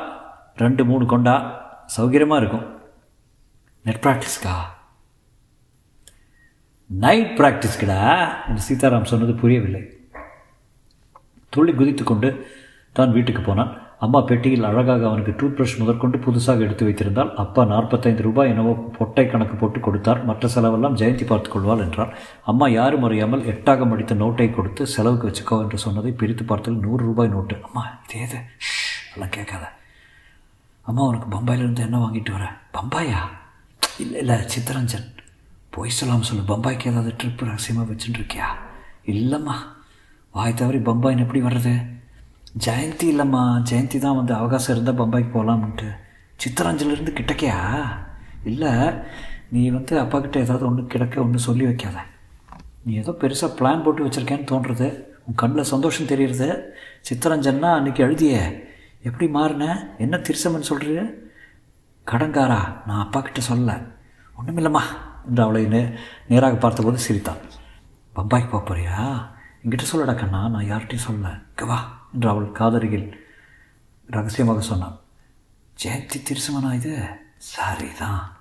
ரெண்டு 0.57 0.85
மூணு 0.85 1.07
கொண்டா. 1.07 1.61
சௌகரியமாக 1.97 2.37
இருக்கும். 2.37 2.81
நெட் 3.87 4.03
ப்ராக்டிஸ்க்கா 4.05 4.55
நைட் 6.91 7.33
ப்ராக்டிஸ்க்குடா 7.39 8.01
என்று 8.49 8.63
சீதாராம் 8.67 9.09
சொன்னது 9.11 9.33
புரியவில்லை. 9.41 9.81
துள்ளி 11.53 11.73
குதித்து 11.79 12.05
கொண்டு 12.05 12.29
தான் 12.99 13.15
வீட்டுக்கு 13.17 13.43
போனான். 13.43 13.73
அம்மா 14.05 14.21
பெட்டியில் 14.29 14.69
அழகாக 14.69 15.03
அவனுக்கு 15.09 15.33
டூத் 15.41 15.57
ப்ரஷ் 15.57 15.77
முதற்கொண்டு 15.81 16.19
புதுசாக 16.27 16.65
எடுத்து 16.67 16.87
வைத்திருந்தால் 16.87 17.35
அப்பா 17.43 17.65
நாற்பத்தைந்து 17.73 18.27
ரூபாய் 18.29 18.51
என்னவோ 18.53 18.73
பொட்டை 18.97 19.27
கணக்கு 19.27 19.57
போட்டு 19.57 19.81
கொடுத்தார். 19.81 20.23
மற்ற 20.31 20.49
செலவெல்லாம் 20.55 20.99
ஜெயந்தி 21.03 21.27
பார்த்துக்கொள்வாள் 21.33 21.85
என்றார் 21.87 22.15
அம்மா 22.53 22.69
யாரும் 22.79 23.05
அறியாமல் 23.09 23.47
எட்டாக 23.53 23.87
மடித்த 23.93 24.15
நோட்டை 24.23 24.49
கொடுத்து 24.51 24.85
செலவுக்கு 24.95 25.29
வச்சுக்கோ 25.29 25.61
என்று 25.67 25.79
சொன்னதை 25.87 26.13
பிரித்து 26.23 26.47
பார்த்தால் 26.53 26.83
நூறு 26.87 27.03
ரூபாய் 27.11 27.35
நோட்டு. 27.37 27.57
அம்மா 27.69 27.85
இது 28.25 28.41
எல்லாம் 29.15 29.37
கேட்காத. 29.39 29.65
அம்மா 30.87 31.05
உனக்கு 31.11 31.29
பம்பாயிலிருந்து 31.37 31.87
என்ன 31.89 31.99
வாங்கிட்டு 32.07 32.33
வர? 32.39 32.47
பம்பாயா? 32.79 33.23
இல்லை 33.99 34.19
இல்லை 34.19 34.37
சித்தரஞ்சன். 34.37 35.15
போய் 35.71 35.91
சொல்லாமல் 35.91 36.25
சொல்லு. 36.25 36.43
பம்பாய்க்கு 36.43 36.87
ஏதாவது 36.87 37.15
ட்ரிப் 37.23 37.45
ரகசியமாக 37.45 37.93
வச்சுட்டுருக்கியா 37.93 38.49
இல்லைம்மா. 39.07 39.55
வாய் 40.33 40.55
தவறி 40.55 40.79
பம்பாயின் 40.79 41.19
எப்படி 41.19 41.41
வர்றது? 41.43 41.87
ஜெயந்தி 42.67 43.03
இல்லைம்மா. 43.03 43.63
ஜெயந்தி 43.71 43.99
தான் 43.99 44.17
வந்து 44.17 44.35
அவகாசம் 44.35 44.77
இருந்தால் 44.77 45.07
பம்பாய்க்கு 45.07 45.39
போகலாம்ன்ட்டு 45.39 45.89
சித்தரஞ்சலிருந்து 46.45 47.13
கிட்டக்கையா? 47.13 47.83
இல்லை 48.45 48.71
நீ 49.49 49.69
வந்து 49.69 50.03
அப்பாக்கிட்ட 50.03 50.37
ஏதாவது 50.37 50.67
ஒன்று 50.67 50.87
கிடக்க 50.87 51.21
ஒன்று 51.21 51.39
சொல்லி 51.39 51.65
வைக்காத. 51.65 51.99
நீ 52.85 52.95
ஏதோ 52.95 53.11
பெருசாக 53.11 53.55
பிளான் 53.59 53.83
போட்டு 53.83 54.07
வச்சுருக்கேன்னு 54.07 54.51
தோன்றுறது 54.51 55.03
உன் 55.25 55.35
கண்ணில் 55.35 55.63
சந்தோஷம் 55.63 56.07
தெரியுறது. 56.07 56.61
சித்தரஞ்சன்னா 57.11 57.71
அன்றைக்கி 57.79 57.99
எழுதிய. 57.99 58.63
எப்படி 59.03 59.31
மாறின? 59.31 59.95
என்ன 59.99 60.17
திருசமன் 60.17 60.69
சொல்கிறீங்க 60.69 61.31
கடங்காரா? 62.07 62.87
நான் 62.87 63.05
அப்பா 63.05 63.21
கிட்ட 63.21 63.41
சொல்லலை. 63.49 63.93
ஒன்றுமில்லம்மா 64.39 64.81
என்று 65.27 65.43
அவளை 65.43 65.67
நே 65.67 65.93
நேராக 66.29 66.57
பார்த்தபோது 66.57 66.99
சிரித்தான். 66.99 67.37
பம்பாய்க்கு 68.17 68.49
போக 68.49 68.63
போறியா? 68.69 69.27
என்கிட்ட 69.63 69.85
சொல்லடா 69.93 70.15
கண்ணா 70.15 70.49
நான் 70.49 70.65
யார்கிட்டையும் 70.65 71.07
சொல்ல 71.09 71.29
கவா 71.57 71.67
வா 71.67 72.01
என்று 72.15 72.29
அவள் 72.29 72.53
காதருகில் 72.53 73.21
ரகசியமாக 74.07 74.61
சொன்னான். 74.61 75.01
ஜெயந்தி 75.85 76.23
திருசமனா 76.23 76.75
இது? 76.75 77.09
சரிதான். 77.37 78.37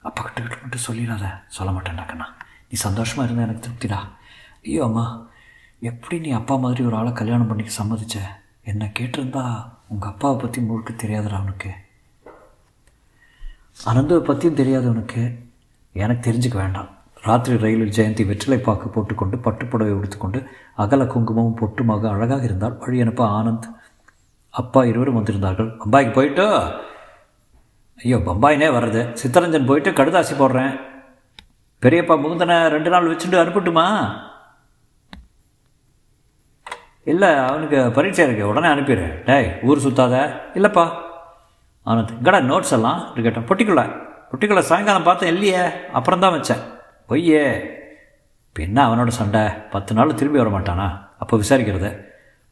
அப்பா 0.00 0.22
கிட்ட 0.22 0.40
கிட்ட 0.40 0.56
மட்டும் 0.62 0.86
சொல்லிடாத. 0.88 1.40
சொல்ல 1.46 1.72
மாட்டேன்டா 1.72 2.06
கண்ணா. 2.06 2.34
நீ 2.68 2.78
சந்தோஷமாக 2.78 3.32
இருந்தால் 3.32 3.48
எனக்கு 3.48 3.68
திருப்திடா. 3.68 3.98
ஐயோ 4.64 4.84
அம்மா 4.84 5.26
எப்படி 5.80 6.18
நீ 6.18 6.30
அப்பா 6.30 6.56
மாதிரி 6.56 6.84
ஒரு 6.84 6.96
ஆளை 6.96 7.12
கல்யாணம் 7.12 7.46
பண்ணிக்க 7.46 7.72
சம்மதிச்ச? 7.82 8.18
என்னை 8.62 8.90
கேட்டிருந்தா 8.98 9.72
உங்கள் 9.88 10.08
அப்பாவை 10.08 10.40
பற்றி 10.40 10.60
முழுக்க 10.62 10.92
தெரியாதுடா 10.92 11.32
அவனுக்கு 11.32 11.70
அனந்துவை 13.86 14.20
பற்றியும் 14.20 14.56
தெரியாதவனுக்கு 14.56 15.38
எனக்கு 15.92 16.30
தெரிஞ்சுக்க 16.30 16.54
வேண்டாம். 16.54 16.88
ராத்திரி 17.22 17.58
ரயிலில் 17.58 17.92
ஜெயந்தி 17.96 18.26
வெற்றிலை 18.26 18.58
பாக்கு 18.58 18.88
போட்டுக்கொண்டு 18.88 19.36
பட்டுப்புடவை 19.36 19.92
உடுத்துக்கொண்டு 19.92 20.44
அகல 20.74 21.04
குங்குமமும் 21.04 21.56
பொட்டுமாக 21.56 22.08
அழகாக 22.08 22.44
இருந்தால் 22.44 22.78
வழி 22.78 23.00
அனுப்ப 23.00 23.42
ஆனந்த் 23.42 23.68
அப்பா 24.50 24.84
இருவரும் 24.84 25.24
வந்திருந்தார்கள். 25.24 25.78
பம்பாய்க்கு 25.84 26.12
போயிட்டு? 26.12 26.46
ஐயோ 27.96 28.16
பம்பாயினே 28.16 28.68
வர்றது. 28.78 29.16
சித்தரஞ்சன் 29.22 29.66
போயிட்டு 29.66 29.90
கடுதாசி 29.90 30.34
போடுறேன். 30.38 30.80
பெரியப்பா 31.82 32.14
முகுந்தனை 32.22 32.68
ரெண்டு 32.68 32.90
நாள் 32.90 33.16
வச்சுட்டு 33.16 33.42
அனுப்பட்டுமா? 33.44 34.14
இல்லை 37.04 37.34
அவனுக்கு 37.34 37.90
பரீட்சை 37.90 38.26
இருக்கு. 38.26 38.48
உடனே 38.48 38.66
அனுப்பிடுறேன் 38.66 39.24
டேய் 39.24 39.58
ஊர் 39.62 39.78
சுத்தாத. 39.78 40.40
இல்லைப்பா. 40.54 41.06
ஆனந்த் 41.90 42.14
எங்கடா 42.18 42.38
நோட்ஸ் 42.50 42.74
எல்லாம் 42.76 43.00
கேட்டேன். 43.26 43.46
பொட்டிக்குள்ள? 43.48 43.82
பொட்டிக்குள்ள 44.30 44.62
சாயங்காலம் 44.70 45.06
பார்த்தேன் 45.08 45.32
இல்லையே 45.34 45.62
அப்புறம் 45.98 46.22
தான் 46.24 46.34
வச்சேன். 46.36 46.62
பொய்யே. 47.10 47.44
பின்ன 48.56 48.78
அவனோட 48.88 49.10
சண்டை 49.18 49.42
பத்து 49.74 49.92
நாள் 49.96 50.18
திரும்பி 50.20 50.40
வர 50.42 50.50
மாட்டானா? 50.54 50.88
அப்போ 51.22 51.34
விசாரிக்கிறது. 51.42 51.90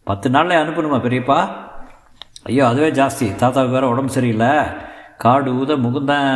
பத்து 0.06 0.26
நாளில் 0.34 0.60
அனுப்பணுமா 0.62 0.98
பெரியப்பா? 1.06 1.38
ஐயோ 2.48 2.64
அதுவே 2.72 2.88
ஜாஸ்தி. 3.00 3.26
தாத்தாவுக்கு 3.40 3.76
வேறு 3.76 3.92
உடம்பு 3.92 4.12
சரியில்லை. 4.16 4.50
காடு 5.24 5.50
ஊத 5.60 5.76
முகுந்தன் 5.84 6.32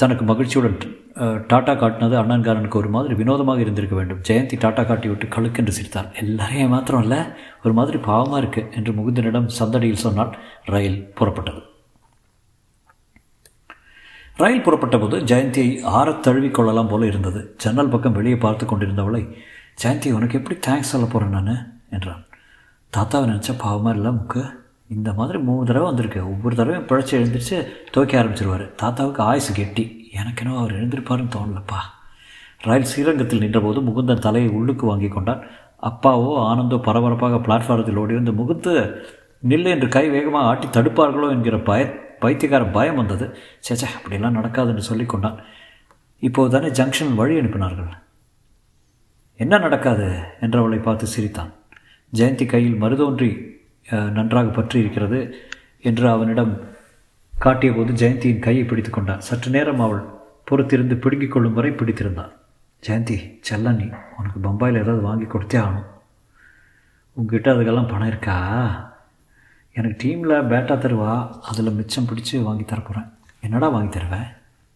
தனக்கு 0.00 0.24
மகிழ்ச்சியுடன் 0.30 0.78
டாட்டா 1.18 1.72
காட்டினது 1.72 2.16
அண்ணன்காரனுக்கு 2.22 2.74
ஒரு 2.74 2.88
மாதிரி 2.88 3.14
வினோதமாக 3.14 3.60
இருந்திருக்க 3.60 3.96
வேண்டும். 3.96 4.20
ஜெயந்தி 4.28 4.56
டாட்டா 4.64 4.86
காட்டி 4.86 5.08
விட்டு 5.08 5.26
கழுக்கென்று 5.26 5.68
சிரித்தார் 5.68 6.12
எல்லாரையும் 6.12 6.70
மாத்திரம் 6.70 7.02
இல்லை 7.02 7.18
ஒரு 7.64 7.74
மாதிரி 7.74 7.98
பாவமாக 7.98 8.36
இருக்கு 8.36 8.68
என்று 8.74 8.92
முகுந்தனிடம் 8.92 9.48
சந்தடியில் 9.58 10.04
சொன்னால் 10.04 10.36
ரயில் 10.64 11.12
புறப்பட்டது. 11.20 11.62
ரயில் 14.36 14.62
புறப்பட்ட 14.62 14.98
போது 14.98 15.18
ஜெயந்தியை 15.18 15.82
ஆற 15.82 16.12
தழுவி 16.12 16.50
கொள்ளலாம் 16.50 16.88
போல 16.88 17.06
இருந்தது. 17.06 17.54
ஜன்னல் 17.56 17.88
பக்கம் 17.88 18.12
வெளியே 18.12 18.36
பார்த்து 18.36 18.66
கொண்டிருந்தவளை 18.66 19.34
ஜெயந்தி 19.82 20.12
உனக்கு 20.12 20.38
எப்படி 20.38 20.58
தேங்க்ஸ் 20.66 20.92
சொல்ல 20.92 21.06
போகிறேன் 21.06 21.42
நான்? 21.42 21.80
என்றான். 21.90 22.24
தாத்தாவை 22.96 23.28
நினச்சா 23.28 23.54
பாவமாக 23.64 23.94
இல்லை 23.94 24.10
முக்கு. 24.10 24.56
இந்த 24.88 25.12
மாதிரி 25.12 25.38
மூணு 25.38 25.66
தடவை 25.66 25.86
வந்திருக்கு. 25.86 26.30
ஒவ்வொரு 26.30 26.56
தடவையும் 26.56 26.86
பிழைச்சி 26.86 27.18
எழுந்திரிச்சு 27.18 27.66
துவைக்க 27.90 28.22
ஆரம்பிச்சிருவார். 28.22 28.74
தாத்தாவுக்கு 28.74 29.22
ஆயுசு 29.22 29.54
கெட்டி. 29.54 29.97
எனக்கெனோ 30.20 30.52
அவர் 30.60 30.76
எழுந்திருப்பாருன்னு 30.78 31.34
தோணலப்பா. 31.36 31.80
ரயில் 32.66 32.90
ஸ்ரீரங்கத்தில் 32.90 33.42
நின்றபோது 33.44 33.80
முகுந்தன் 33.88 34.24
தலையை 34.26 34.50
உள்ளுக்கு 34.58 34.84
வாங்கி 34.90 35.08
கொண்டான். 35.10 35.42
அப்பாவோ 35.82 36.30
ஆனந்தோ 36.50 36.76
பரபரப்பாக 36.86 37.36
பிளாட்ஃபாரத்தில் 37.46 38.00
ஓடி 38.02 38.14
வந்து 38.18 38.32
முகுந்து 38.40 38.72
நில்லு 39.42 39.68
என்று 39.74 39.88
கை 39.96 40.04
வேகமாக 40.14 40.48
ஆட்டி 40.50 40.68
தடுப்பார்களோ 40.76 41.26
என்கிற 41.34 41.56
பய 41.68 41.82
பைத்தியக்கார 42.22 42.64
பயம் 42.76 42.98
வந்தது. 43.00 43.26
சேச்சா 43.66 43.88
அப்படிலாம் 43.98 44.38
நடக்காதுன்னு 44.38 44.88
சொல்லி 44.88 45.06
கொண்டான். 45.12 45.38
இப்போது 46.22 46.52
தானே 46.54 46.68
ஜங்ஷன் 46.78 47.12
வழி 47.20 47.34
அனுப்பினார்கள். 47.40 47.90
என்ன 49.40 49.54
நடக்காது? 49.66 50.08
என்றவளை 50.44 50.78
பார்த்து 50.82 51.06
சிரித்தான். 51.14 51.52
ஜெயந்தி 52.12 52.44
கையில் 52.52 52.80
மருதோன்றி 52.82 53.30
நன்றாக 54.16 54.48
பற்றி 54.56 54.76
இருக்கிறது 54.82 55.20
என்று 55.88 56.06
அவனிடம் 56.14 56.52
காட்டிய 57.38 57.72
போது 57.72 57.92
ஜெயந்தியின் 57.92 58.38
கையை 58.38 58.64
பிடித்து 58.64 58.90
கொண்டான். 58.90 59.20
சற்று 59.20 59.50
நேரம் 59.50 59.80
அவள் 59.80 60.04
பொறுத்திருந்து 60.50 60.94
பிடுங்கிக் 60.94 61.32
கொள்ளும் 61.32 61.52
வரை 61.52 61.70
பிடித்திருந்தாள் 61.70 62.32
ஜெயந்தி 62.86 63.38
செல்ல 63.40 63.72
நீ 63.72 63.88
உனக்கு 64.18 64.38
பம்பாயில் 64.42 64.80
ஏதாவது 64.80 65.00
வாங்கி 65.00 65.24
கொடுத்தே 65.24 65.60
ஆகணும். 65.60 65.88
உங்ககிட்ட 67.12 67.52
அதுக்கெல்லாம் 67.52 67.88
பணம் 67.88 68.06
இருக்கா? 68.06 68.36
எனக்கு 69.72 70.08
டீமில் 70.08 70.34
பேட்டா 70.34 70.74
தருவா 70.78 71.40
அதில் 71.40 71.70
மிச்சம் 71.70 72.06
பிடிச்சி 72.06 72.42
வாங்கி 72.42 72.62
தரப்போகிறேன் 72.62 73.08
என்னடா 73.40 73.68
வாங்கி 73.68 73.88
தருவேன் 73.88 74.28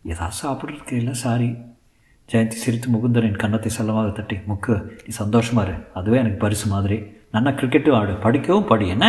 ஏதாவது 0.04 0.37
சாப்பிட்றதுக்கு 0.42 0.92
இல்லை 0.92 1.14
சாரி. 1.14 1.57
ஜெயந்தி 2.33 2.49
சிரித்து 2.49 2.88
முகுந்தனின் 2.90 3.37
கன்னத்தை 3.37 3.71
செல்லமாக 3.71 4.11
தட்டி 4.11 4.37
முக்கு 4.37 4.83
நீ 4.83 5.14
சந்தோஷமா 5.19 5.62
இரு. 5.62 5.75
அதுவே 5.95 6.19
எனக்கு 6.19 6.37
பரிசு 6.37 6.66
மாதிரி. 6.66 6.97
நன்னா 7.33 7.52
கிரிக்கெட்டும் 7.59 7.97
ஆடு. 7.97 8.14
படிக்கவும் 8.14 8.66
படி 8.66 8.88
என்ன? 8.88 9.07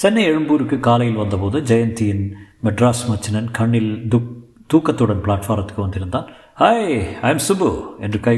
சென்னை 0.00 0.22
எழும்பூருக்கு 0.30 0.76
காலையில் 0.86 1.20
வந்தபோது 1.20 1.58
ஜெயந்தியின் 1.68 2.24
மெட்ராஸ் 2.66 3.04
மச்சினன் 3.10 3.46
கண்ணில் 3.58 3.92
துக் 4.12 4.32
தூக்கத்துடன் 4.72 5.22
பிளாட்ஃபாரத்துக்கு 5.24 5.82
வந்திருந்தான். 5.84 6.26
ஹாய் 6.60 6.90
ஐ 7.28 7.30
சுபு 7.46 7.68
என்று 8.04 8.18
கை 8.26 8.34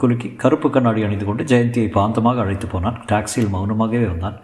குலுக்கி 0.00 0.28
கருப்பு 0.42 0.68
கண்ணாடி 0.74 1.00
அணிந்து 1.06 1.26
கொண்டு 1.28 1.44
ஜெயந்தியை 1.52 1.88
பாந்தமாக 1.96 2.42
அழைத்து 2.44 2.68
போனான். 2.74 3.00
டாக்ஸியில் 3.12 3.50
மௌனமாகவே 3.54 4.06
வந்தான் 4.12 4.36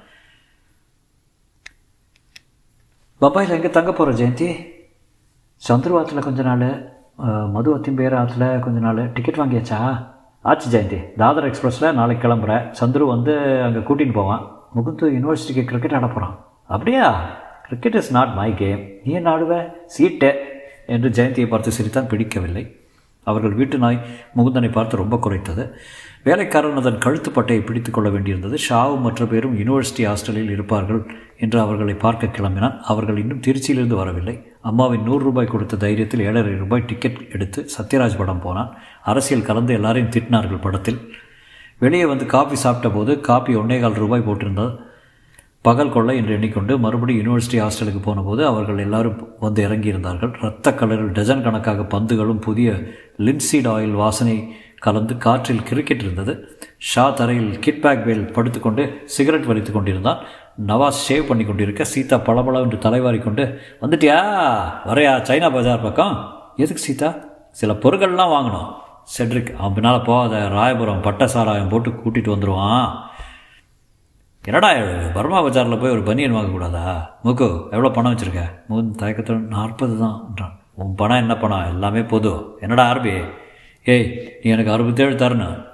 பம்பாயில் 3.21 3.57
எங்கே 3.59 3.71
தங்க 3.79 3.93
போகிற 4.01 4.17
ஜெயந்தி? 4.23 4.49
சந்துருவாத்தில் 5.63 6.27
கொஞ்ச 6.27 6.41
நாள் 6.51 6.67
மது 7.55 7.71
அத்திம்பேர் 7.77 8.19
ஆற்றுல 8.23 8.51
கொஞ்ச 8.67 8.79
நாள். 8.89 9.01
டிக்கெட் 9.15 9.41
வாங்கியாச்சா? 9.43 9.81
ஆச்சு 10.45 10.69
ஜெயந்தி. 10.75 11.01
தாதர் 11.23 11.49
எக்ஸ்பிரஸில் 11.53 11.97
நாளைக்கு 12.01 12.25
கிளம்புறேன். 12.27 12.67
சந்துரு 12.81 13.07
வந்து 13.15 13.35
அங்கே 13.69 13.87
கூட்டின்னு 13.89 14.19
போவான். 14.21 14.45
முகுந்து 14.77 15.07
யூனிவர்சிட்டிக்கு 15.17 15.69
கிரிக்கெட் 15.73 15.99
ஆட 16.01 16.07
போகிறான் 16.09 16.37
அப்படியா? 16.69 17.07
Cricket 17.63 17.95
is 17.95 18.13
not 18.13 18.33
my 18.35 18.55
game 18.55 18.89
நீ 19.05 19.13
என்ன 19.13 19.37
ஆடுவ? 19.37 19.73
சீட்டே. 19.99 20.33
என்று 20.87 21.09
ஜெயந்தியை 21.09 21.47
பார்த்து 21.47 21.73
சிரித்தான் 21.73 22.09
பிடிக்கவில்லை. 22.09 22.77
அவர்கள் 23.25 23.53
வீட்டு 23.53 23.79
நாய் 23.79 24.07
முகுந்தனை 24.37 24.73
பார்த்து 24.73 24.97
ரொம்ப 24.97 25.17
குறைத்தது. 25.17 25.71
வேலைக்காரன் 26.25 26.77
அதன் 26.77 26.99
கழுத்து 26.99 27.31
பட்டையை 27.31 27.67
பிடித்து 27.67 27.91
கொள்ள 27.91 28.11
வேண்டியிருந்தது. 28.11 28.59
ஷாவு 28.69 29.01
மற்ற 29.01 29.27
பேரும் 29.27 29.59
யூனிவர்சிட்டி 29.59 29.99
ஹாஸ்டலில் 29.99 30.51
இருப்பார்கள் 30.51 31.07
என்று 31.39 31.61
அவர்களை 31.61 31.95
பார்க்க 31.95 32.27
கிளம்பினான். 32.27 32.81
அவர்கள் 32.81 33.19
இன்னும் 33.19 33.41
திருச்சியிலிருந்து 33.41 33.95
வரவில்லை. 33.95 34.47
அம்மாவின் 34.61 35.03
நூறு 35.03 35.25
ரூபாய் 35.25 35.47
கொடுத்த 35.47 35.77
தைரியத்தில் 35.77 36.23
ஏழரை 36.23 36.57
ரூபாய் 36.57 36.85
டிக்கெட் 36.87 37.33
எடுத்து 37.33 37.69
சத்யராஜ் 37.79 38.19
படம் 38.19 38.41
போனான். 38.41 38.75
அரசியல் 39.03 39.45
கலந்து 39.45 39.75
எல்லாரையும் 39.75 40.11
திட்டினார்கள் 40.11 40.61
படத்தில். 40.61 41.13
வெளியே 41.79 42.05
வந்து 42.05 42.27
காஃபி 42.27 42.55
சாப்பிட்ட 42.55 42.97
போது 42.97 43.15
ஒன்னே 43.63 43.81
கால் 43.81 43.93
ரூபாய் 43.93 44.25
போட்டிருந்தது. 44.27 44.87
பகல் 45.69 45.95
கொள்ளை 45.95 46.15
என்று 46.21 46.33
எண்ணிக்கொண்டு 46.33 46.73
மறுபடியும் 46.85 47.25
யூனிவர்சிட்டி 47.25 47.59
ஹாஸ்டலுக்கு 47.63 48.01
போனபோது 48.03 48.43
அவர்கள் 48.53 48.85
எல்லாரும் 48.87 49.19
வந்து 49.41 49.63
இறங்கியிருந்தார்கள். 49.69 50.33
இரத்த 50.43 50.71
கலரில் 50.71 51.13
டஜன் 51.19 51.45
கணக்காக 51.47 51.87
பந்துகளும் 51.95 52.41
புதிய 52.41 52.71
லின்சீட் 53.27 53.69
ஆயில் 53.75 54.01
வாசனை 54.03 54.37
கலந்து 54.87 55.15
காற்றில் 55.17 55.67
கிரிக்கெட் 55.69 56.01
இருந்தது. 56.01 56.35
ஷா 56.91 57.05
தரையில் 57.11 57.59
கிட் 57.59 57.81
பேக் 57.85 58.05
வேல் 58.09 58.25
படுத்துக்கொண்டு 58.37 58.83
சிகரெட் 59.05 59.49
வலித்து 59.51 59.73
கொண்டிருந்தான். 59.73 60.21
நவாஸ் 60.67 61.01
ஷேவ் 61.07 61.29
பண்ணி 61.29 61.45
கொண்டிருக்க 61.45 61.85
சீதா 61.85 62.17
பளபள 62.19 62.61
என்று 62.61 62.79
தலைவாரி 62.79 63.19
கொண்டு 63.19 63.45
வந்துட்டியா? 63.83 64.19
வரையா? 64.89 65.15
சைனா 65.29 65.51
பஜார் 65.57 65.87
பக்கம்? 65.87 66.15
எதுக்கு 66.57 66.83
சீதா? 66.83 67.11
சில 67.51 67.73
பொருட்கள்லாம் 67.83 68.35
வாங்கணும். 68.37 68.71
செட்ரிக் 69.19 69.53
அவன் 69.59 69.75
பின்னால் 69.75 70.03
போகாத 70.03 70.35
ராயபுரம் 70.57 71.03
பட்ட 71.03 71.27
சாராயம் 71.35 71.69
போட்டு 71.69 71.91
கூட்டிகிட்டு 71.91 72.35
வந்துடுவான் 72.35 72.89
என்னடா 74.49 74.69
பர்மா 75.15 75.43
பஜாரில் 75.43 75.81
போய் 75.81 75.91
ஒரு 75.91 76.03
பனியன் 76.03 76.35
வாங்கக்கூடாதா? 76.35 77.09
முக்கு 77.25 77.63
எவ்வளோ 77.65 77.89
பணம் 77.89 78.15
வச்சுருக்க? 78.15 78.43
முன் 78.69 78.95
தயக்கத்தில் 78.95 79.37
நாற்பது 79.37 79.99
தான்ன்றான் 79.99 80.59
உன் 80.75 80.95
பணம் 80.95 81.17
என்ன 81.17 81.37
பணம்? 81.37 81.69
எல்லாமே 81.69 82.03
பொது. 82.03 82.57
என்னடா 82.61 82.93
ஆர்பி? 82.93 83.25
ஏய் 83.85 84.39
நீ 84.43 84.51
எனக்கு 84.51 84.73
அறுபத்தேழு 84.73 85.15
தரணும் 85.15 85.67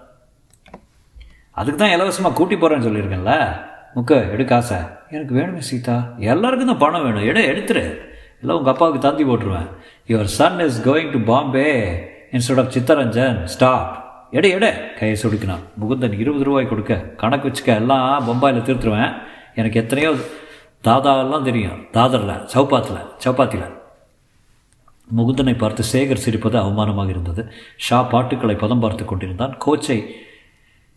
அதுக்கு 1.50 1.81
தான் 1.81 1.90
இலவசமாக 1.90 2.35
கூட்டி 2.35 2.54
போகிறேன்னு 2.54 2.87
சொல்லியிருக்கேன்ல. 2.87 3.61
முக்கு 3.95 4.31
எடு 4.31 4.45
காசை. 4.45 4.76
எனக்கு 5.11 5.35
வேணுமே 5.35 5.59
சீதா. 5.59 6.14
எல்லாருக்கும் 6.16 6.66
தான் 6.66 6.78
பணம் 6.78 7.02
வேணும். 7.02 7.25
எடு 7.25 7.40
எடுத்துரு. 7.40 7.99
இல்லை 8.40 8.57
உங்கள் 8.57 8.73
அப்பாவுக்கு 8.73 9.00
தந்தி 9.00 9.25
போட்டுருவேன். 9.25 9.69
Your 10.09 10.33
son 10.38 10.61
is 10.61 10.88
going 10.88 11.11
to 11.11 11.19
Bombay 11.19 11.69
instead 12.33 12.59
of 12.59 12.73
Chittaranjan. 12.75 13.45
Stop 13.45 14.03
எடு 14.37 14.50
எடு. 14.50 14.69
கையை 14.99 15.17
சொடுக்கினான். 15.23 15.64
முகுந்தன் 15.81 16.19
இருபது 16.19 16.45
ரூபாய் 16.45 16.67
கொடுக்க. 16.67 16.95
கணக்கு 16.95 17.49
வச்சுக்க 17.49 17.67
எல்லாம் 17.67 18.29
பம்பாயில் 18.29 18.67
திருத்துருவேன். 18.69 19.14
எனக்கு 19.55 19.81
எத்தனையோ 19.81 20.14
தாதாவெல்லாம் 20.85 21.43
தெரியும். 21.43 21.87
தாதரில் 21.91 22.29
சௌப்பாத்தில் 22.29 22.99
சவுப்பாத்தியில் 23.25 23.83
முகுந்தனை 25.17 25.59
பார்த்து 25.59 25.85
சேகர் 25.93 26.23
சிரிப்பது 26.26 26.57
அவமானமாக 26.57 27.09
இருந்தது. 27.09 27.53
ஷா 27.76 28.03
பாட்டுக்களை 28.03 28.55
பதம் 28.55 28.81
பார்த்து 28.81 29.05
கொண்டிருந்தான். 29.05 29.55
கோச்சை 29.59 30.17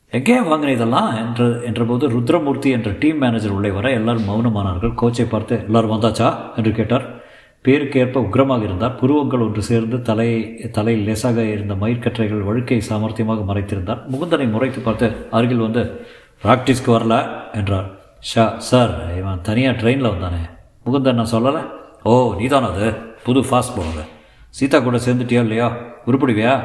எங்கே 0.10 0.40
வாங்கின 0.40 0.68
இதெல்லாம்? 0.68 1.16
என்ற 1.16 1.46
என்றபோது 1.46 2.10
ருத்ரமூர்த்தி 2.10 2.70
என்ற 2.72 2.92
டீம் 2.92 3.18
மேனேஜர் 3.18 3.52
உள்ளே 3.52 3.70
வர 3.70 3.92
எல்லாரும் 3.92 4.30
மௌனமானார்கள். 4.30 4.94
கோச்சை 4.94 5.26
பார்த்து 5.26 5.64
எல்லாரும் 5.66 5.92
வந்தாச்சா? 5.92 6.38
என்று 6.56 6.72
கேட்டார். 6.72 7.17
பேருக்கேற்ப 7.64 8.20
உக்ரமாக 8.20 8.64
இருந்தார். 8.64 8.96
புருவங்கள் 8.96 9.40
ஒன்று 9.40 9.64
சேர்ந்து 9.64 10.02
தலை 10.02 10.58
தலையில் 10.72 11.04
லேசாக 11.04 11.44
இருந்த 11.44 11.74
மயிர்கற்றைகள் 11.74 12.44
வழுக்கை 12.44 12.82
சாமர்த்தியமாக 12.90 13.44
மறைத்திருந்தார். 13.48 14.02
முகுந்தனை 14.12 14.52
முறைத்து 14.52 14.80
பார்த்து 14.80 15.28
அருகில் 15.32 15.58
வந்து 15.58 16.06
ப்ராக்டிஸ்க்கு 16.44 16.88
வரல 16.88 17.30
என்றார். 17.54 17.90
ஷா 18.20 18.60
சார் 18.60 19.18
இவன் 19.18 19.42
தனியாக 19.42 19.82
ட்ரெயினில் 19.82 20.12
வந்தானே. 20.12 20.50
முகுந்தன் 20.86 21.14
நான் 21.14 21.32
சொல்லலை? 21.32 21.68
ஓ 22.04 22.36
நீதான் 22.38 22.64
அது. 22.64 22.94
புது 23.24 23.40
ஃபாஸ்ட் 23.40 23.78
பவுலர் 23.78 24.08
சீதா 24.50 24.80
கூட 24.80 24.98
சேர்ந்துட்டியா 24.98 25.40
இல்லையா? 25.40 25.78
உருப்பிடுவியா? 26.06 26.64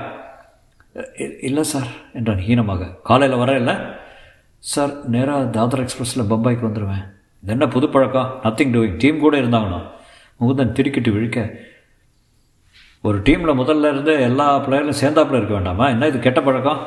இ- 1.18 1.34
இல்லை 1.42 1.62
சார் 1.62 1.86
என்றான் 2.14 2.38
ஹீனமாக. 2.38 2.86
காலையில் 3.02 3.38
வர 3.38 3.56
இல்லை? 3.56 3.74
சார் 4.58 5.08
நேராக 5.08 5.44
தாதர் 5.44 5.84
எக்ஸ்பிரஸில் 5.84 6.30
பம்பாய்க்கு 6.30 6.66
வந்துடுவேன் 6.66 7.12
என்ன 7.46 7.66
புது 7.66 7.88
பழக்கம்? 7.88 8.40
Nothing 8.42 8.74
doing. 8.76 8.94
டீம் 8.98 9.18
கூட 9.18 9.38
இருந்தாங்கண்ணா 9.38 9.82
முகுந்தன் 10.42 10.74
திருக்கிட்டு 10.78 11.12
விழிக்க 11.16 11.38
ஒரு 13.08 13.18
டீமில் 13.26 13.58
முதல்ல 13.60 13.90
இருந்து 13.92 14.12
எல்லா 14.26 14.48
பிளேயரும் 14.64 14.98
சேர்ந்தாப்புல 15.00 15.38
இருக்க 15.38 15.54
வேண்டாமா? 15.56 15.86
என்ன 15.94 16.08
இது 16.10 16.18
கெட்ட 16.26 16.40
பழக்கம்? 16.48 16.82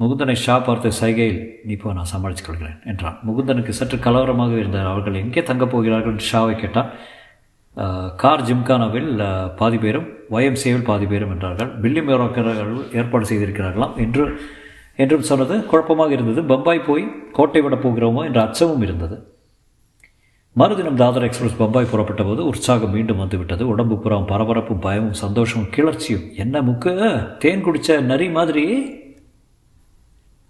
முகுந்தனை 0.00 0.34
ஷா 0.42 0.56
பார்த்த 0.66 0.90
சைகையில் 0.98 1.38
நீ 1.68 1.74
போ 1.82 1.92
நான் 1.98 2.10
சமாளித்துக் 2.10 2.48
கொள்கிறேன் 2.48 2.76
என்றான். 2.90 3.16
முகுந்தனுக்கு 3.28 3.72
சற்று 3.78 3.96
கலவரமாக 4.06 4.52
இருந்தார் 4.62 4.90
அவர்கள் 4.90 5.20
எங்கே 5.22 5.42
தங்கப் 5.48 5.72
போகிறார்கள்? 5.72 6.12
என்று 6.14 6.28
ஷாவை 6.32 6.54
கேட்டான். 6.62 6.90
கார் 8.22 8.44
ஜிம்கானாவில் 8.48 9.10
பாதி 9.58 9.78
பேரும் 9.84 10.06
ஒய்எம்சிஏவில் 10.36 10.86
பாதி 10.90 11.06
பேரும் 11.12 11.32
என்றார்கள். 11.34 11.70
பில்லி 11.82 12.02
மேரோக்கர்கள் 12.08 12.72
ஏற்பாடு 13.00 13.26
செய்திருக்கிறார்களாம் 13.30 13.96
என்று 14.04 14.24
என்றும் 15.02 15.26
சொன்னது 15.30 15.56
குழப்பமாக 15.72 16.16
இருந்தது. 16.16 16.42
பம்பாய் 16.52 16.86
போய் 16.86 17.04
கோட்டை 17.36 17.60
விட 17.64 17.76
போகிறோமோ? 17.82 18.22
என்ற 18.28 18.40
அச்சமும் 18.46 18.84
இருந்தது. 18.86 19.18
மறுதினம் 20.58 20.94
தாதர் 20.94 21.22
எக்ஸ்பிரஸ் 21.22 21.56
பம்பாய் 21.56 21.86
புறப்பட்ட 21.90 22.22
போது 22.22 22.46
உற்சாகம் 22.46 22.90
மீண்டும் 22.90 23.16
வந்துவிட்டது. 23.16 23.68
உடம்பு 23.68 23.98
புறம் 23.98 24.26
பரபரப்பும் 24.26 24.80
பயமும் 24.80 25.12
சந்தோஷமும் 25.12 25.68
கிளர்ச்சியும். 25.68 26.34
என்ன 26.36 26.62
முக்கு? 26.62 27.36
தேன் 27.36 27.64
குடிச்ச 27.64 28.00
நரி 28.00 28.30
மாதிரி? 28.30 28.64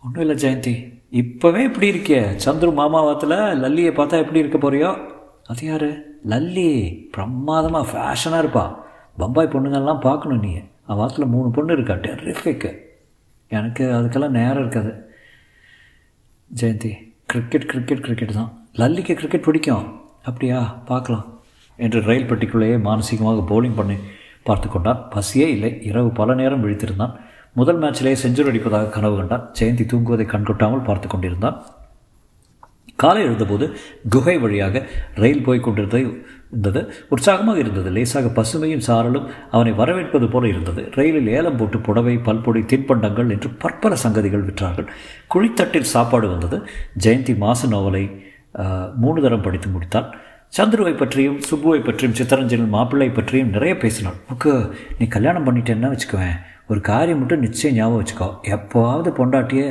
ஒன்றும் 0.04 0.28
இல்லை 0.28 0.36
ஜெயந்தி. 0.36 1.00
இப்போவே 1.12 1.58
இப்படி 1.58 1.86
இருக்கிய 1.86 2.36
சந்துரு 2.44 2.74
மாமாவத்தில் 2.74 3.30
லல்லியை 3.30 3.92
பார்த்தா 3.92 4.18
எப்படி 4.18 4.38
இருக்க 4.38 4.58
போறியோ? 4.58 5.10
அது 5.46 5.66
யார்? 5.66 6.16
லல்லி. 6.26 7.04
பிரமாதமாக 7.10 7.86
ஃபேஷனாக 7.90 8.44
இருப்பா. 8.44 8.74
பம்பாய் 9.18 9.46
பொண்ணுங்கள்லாம் 9.46 10.00
பார்க்கணும் 10.00 10.40
நீ. 10.40 10.54
அவன் 10.86 11.06
வாத்தில் 11.06 11.26
மூணு 11.26 11.50
பொண்ணு 11.50 11.72
இருக்கா? 11.72 11.94
டெரிஃபிக்கு 11.94 12.76
எனக்கு 13.48 13.84
அதுக்கெல்லாம் 13.84 14.28
நேரம் 14.28 14.58
இருக்காது. 14.58 15.10
ஜெயந்தி 16.60 16.92
கிரிக்கெட் 17.26 17.66
கிரிக்கெட் 17.66 18.00
கிரிக்கெட் 18.00 18.32
தான். 18.32 18.57
லல்லிக்கு 18.78 19.14
கிரிக்கெட் 19.14 19.42
பிடிக்கும். 19.42 20.00
அப்படியா? 20.22 20.82
பார்க்கலாம். 20.84 21.40
என்று 21.76 22.00
ரயில் 22.00 22.30
பெட்டிக்குள்ளேயே 22.30 22.76
மானசீகமாக 22.88 23.44
போலிங் 23.48 23.74
பண்ணி 23.76 23.94
பார்த்து 24.42 24.68
கொண்டான். 24.68 25.08
பசியே 25.10 25.46
இல்லை. 25.48 25.78
இரவு 25.82 26.10
பல 26.10 26.34
நேரம் 26.34 26.68
விழித்திருந்தான். 26.68 27.14
முதல் 27.52 27.78
மேட்சிலேயே 27.78 28.16
செஞ்சுரி 28.22 28.52
அடிப்பதாக 28.52 28.88
கனவு 28.88 29.16
கண்டான். 29.16 29.50
ஜெயந்தி 29.60 29.84
தூங்குவதை 29.86 30.26
கண்கொட்டாமல் 30.26 30.84
பார்த்து 30.84 31.08
கொண்டிருந்தான். 31.08 31.64
காலை 32.96 33.22
எழுந்தபோது 33.22 33.76
குகை 34.10 34.38
வழியாக 34.38 34.86
ரயில் 35.14 35.42
போய் 35.42 35.60
கொண்டிருந்தது 35.60 36.22
இருந்தது. 36.50 36.94
உற்சாகமாக 37.08 37.58
இருந்தது. 37.58 37.90
லேசாக 37.90 38.42
பசுமையும் 38.42 38.82
சாரலும் 38.86 39.26
அவனை 39.50 39.72
வரவேற்பது 39.72 40.28
போல 40.28 40.48
இருந்தது. 40.48 40.88
ரயிலில் 40.92 41.28
ஏலம் 41.28 41.56
போட்டு 41.56 41.78
புடவை 41.78 42.16
பல்பொடி 42.18 42.60
தின்பண்டங்கள் 42.60 43.30
என்று 43.30 43.48
பற்பல 43.48 43.94
சங்கதிகள் 43.94 44.46
விற்றார்கள். 44.46 44.86
குழித்தட்டில் 45.34 45.92
சாப்பாடு 45.94 46.28
வந்தது. 46.28 46.66
ஜெயந்தி 47.02 47.36
மாசு 47.36 47.68
நோவலை 47.68 48.26
மூணு 48.94 49.22
தரம் 49.22 49.42
படித்து 49.42 49.68
முடித்தாள் 49.68 50.08
சந்துருவை 50.56 50.92
பற்றியும் 50.96 51.40
சுப்புவை 51.48 51.80
பற்றியும் 51.84 52.14
சித்தரஞ்சன் 52.18 52.68
மாப்பிள்ளை 52.68 53.08
பற்றியும் 53.10 53.50
நிறைய 53.56 53.76
பேசினான். 53.76 54.20
முக்கு 54.30 54.52
நீ 54.98 55.06
கல்யாணம் 55.06 55.46
பண்ணிட்டேன்னா 55.46 55.88
வச்சுக்குவேன். 55.94 56.38
ஒரு 56.68 56.80
காரியம் 56.80 57.18
மட்டும் 57.18 57.40
நிச்சயம் 57.40 57.76
ஞாபகம் 57.76 58.00
வச்சுக்கோ. 58.02 58.28
எப்போவாவது 58.54 59.10
பொண்டாட்டிய 59.18 59.62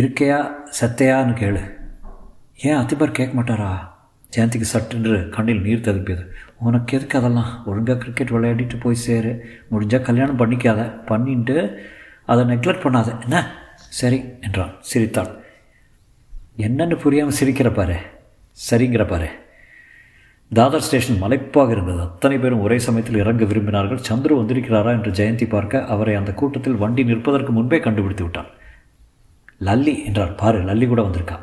இருக்கையா 0.00 0.38
சத்தையான்னு 0.80 1.34
கேளு. 1.40 1.62
ஏன் 2.66 2.76
அத்திபார் 2.76 3.18
கேட்க 3.18 3.32
மாட்டாரா? 3.40 3.72
ஜெயந்திக்கு 4.36 4.68
சட்டென்று 4.74 5.28
கண்ணில் 5.28 5.60
நீர் 5.60 5.84
ததுப்பியது 5.86 6.24
உனக்கு 6.58 6.96
எதுக்கு 6.98 7.18
அதெல்லாம்? 7.18 7.50
ஒழுங்காக 7.66 7.98
கிரிக்கெட் 7.98 8.30
விளையாடிட்டு 8.30 8.80
போய் 8.80 9.04
சேரு. 9.06 9.32
முடிஞ்சால் 9.70 10.06
கல்யாணம் 10.08 10.38
பண்ணிக்காத. 10.38 11.04
பண்ணிட்டு 11.06 11.56
அதை 12.26 12.44
நெக்லெக்ட் 12.44 12.84
பண்ணாத. 12.84 13.22
என்ன? 13.22 13.38
சரி 13.76 14.20
என்றான். 14.40 14.74
சிரித்தாள். 14.80 15.32
என்னென்னு 16.56 16.96
புரியாமல் 17.04 17.38
சிரிக்கிற 17.40 17.70
பாரு. 17.74 17.98
சரிங்கிற 18.58 19.04
பாரு. 19.12 19.28
தாதர் 20.50 20.84
ஸ்டேஷன் 20.86 21.20
மலைப்பாக 21.22 21.70
இருந்தது. 21.74 22.00
அத்தனை 22.06 22.36
பேரும் 22.38 22.64
ஒரே 22.64 22.76
சமயத்தில் 22.86 23.20
இறங்க 23.22 23.44
விரும்பினார்கள். 23.50 24.02
சந்துரு 24.08 24.34
வந்திருக்கிறாரா 24.40 24.90
என்று 24.96 25.10
ஜெயந்தி 25.18 25.46
பார்க்க 25.54 25.84
அவரை 25.94 26.14
அந்த 26.18 26.32
கூட்டத்தில் 26.40 26.80
வண்டி 26.82 27.04
நிற்பதற்கு 27.10 27.52
முன்பே 27.58 27.78
கண்டுபிடித்து 27.86 28.24
விட்டார் 28.26 28.50
லல்லி 29.68 29.94
என்றார் 30.08 30.34
பாரு 30.42 30.60
லல்லி 30.68 30.86
கூட 30.90 31.00
வந்திருக்கா. 31.06 31.38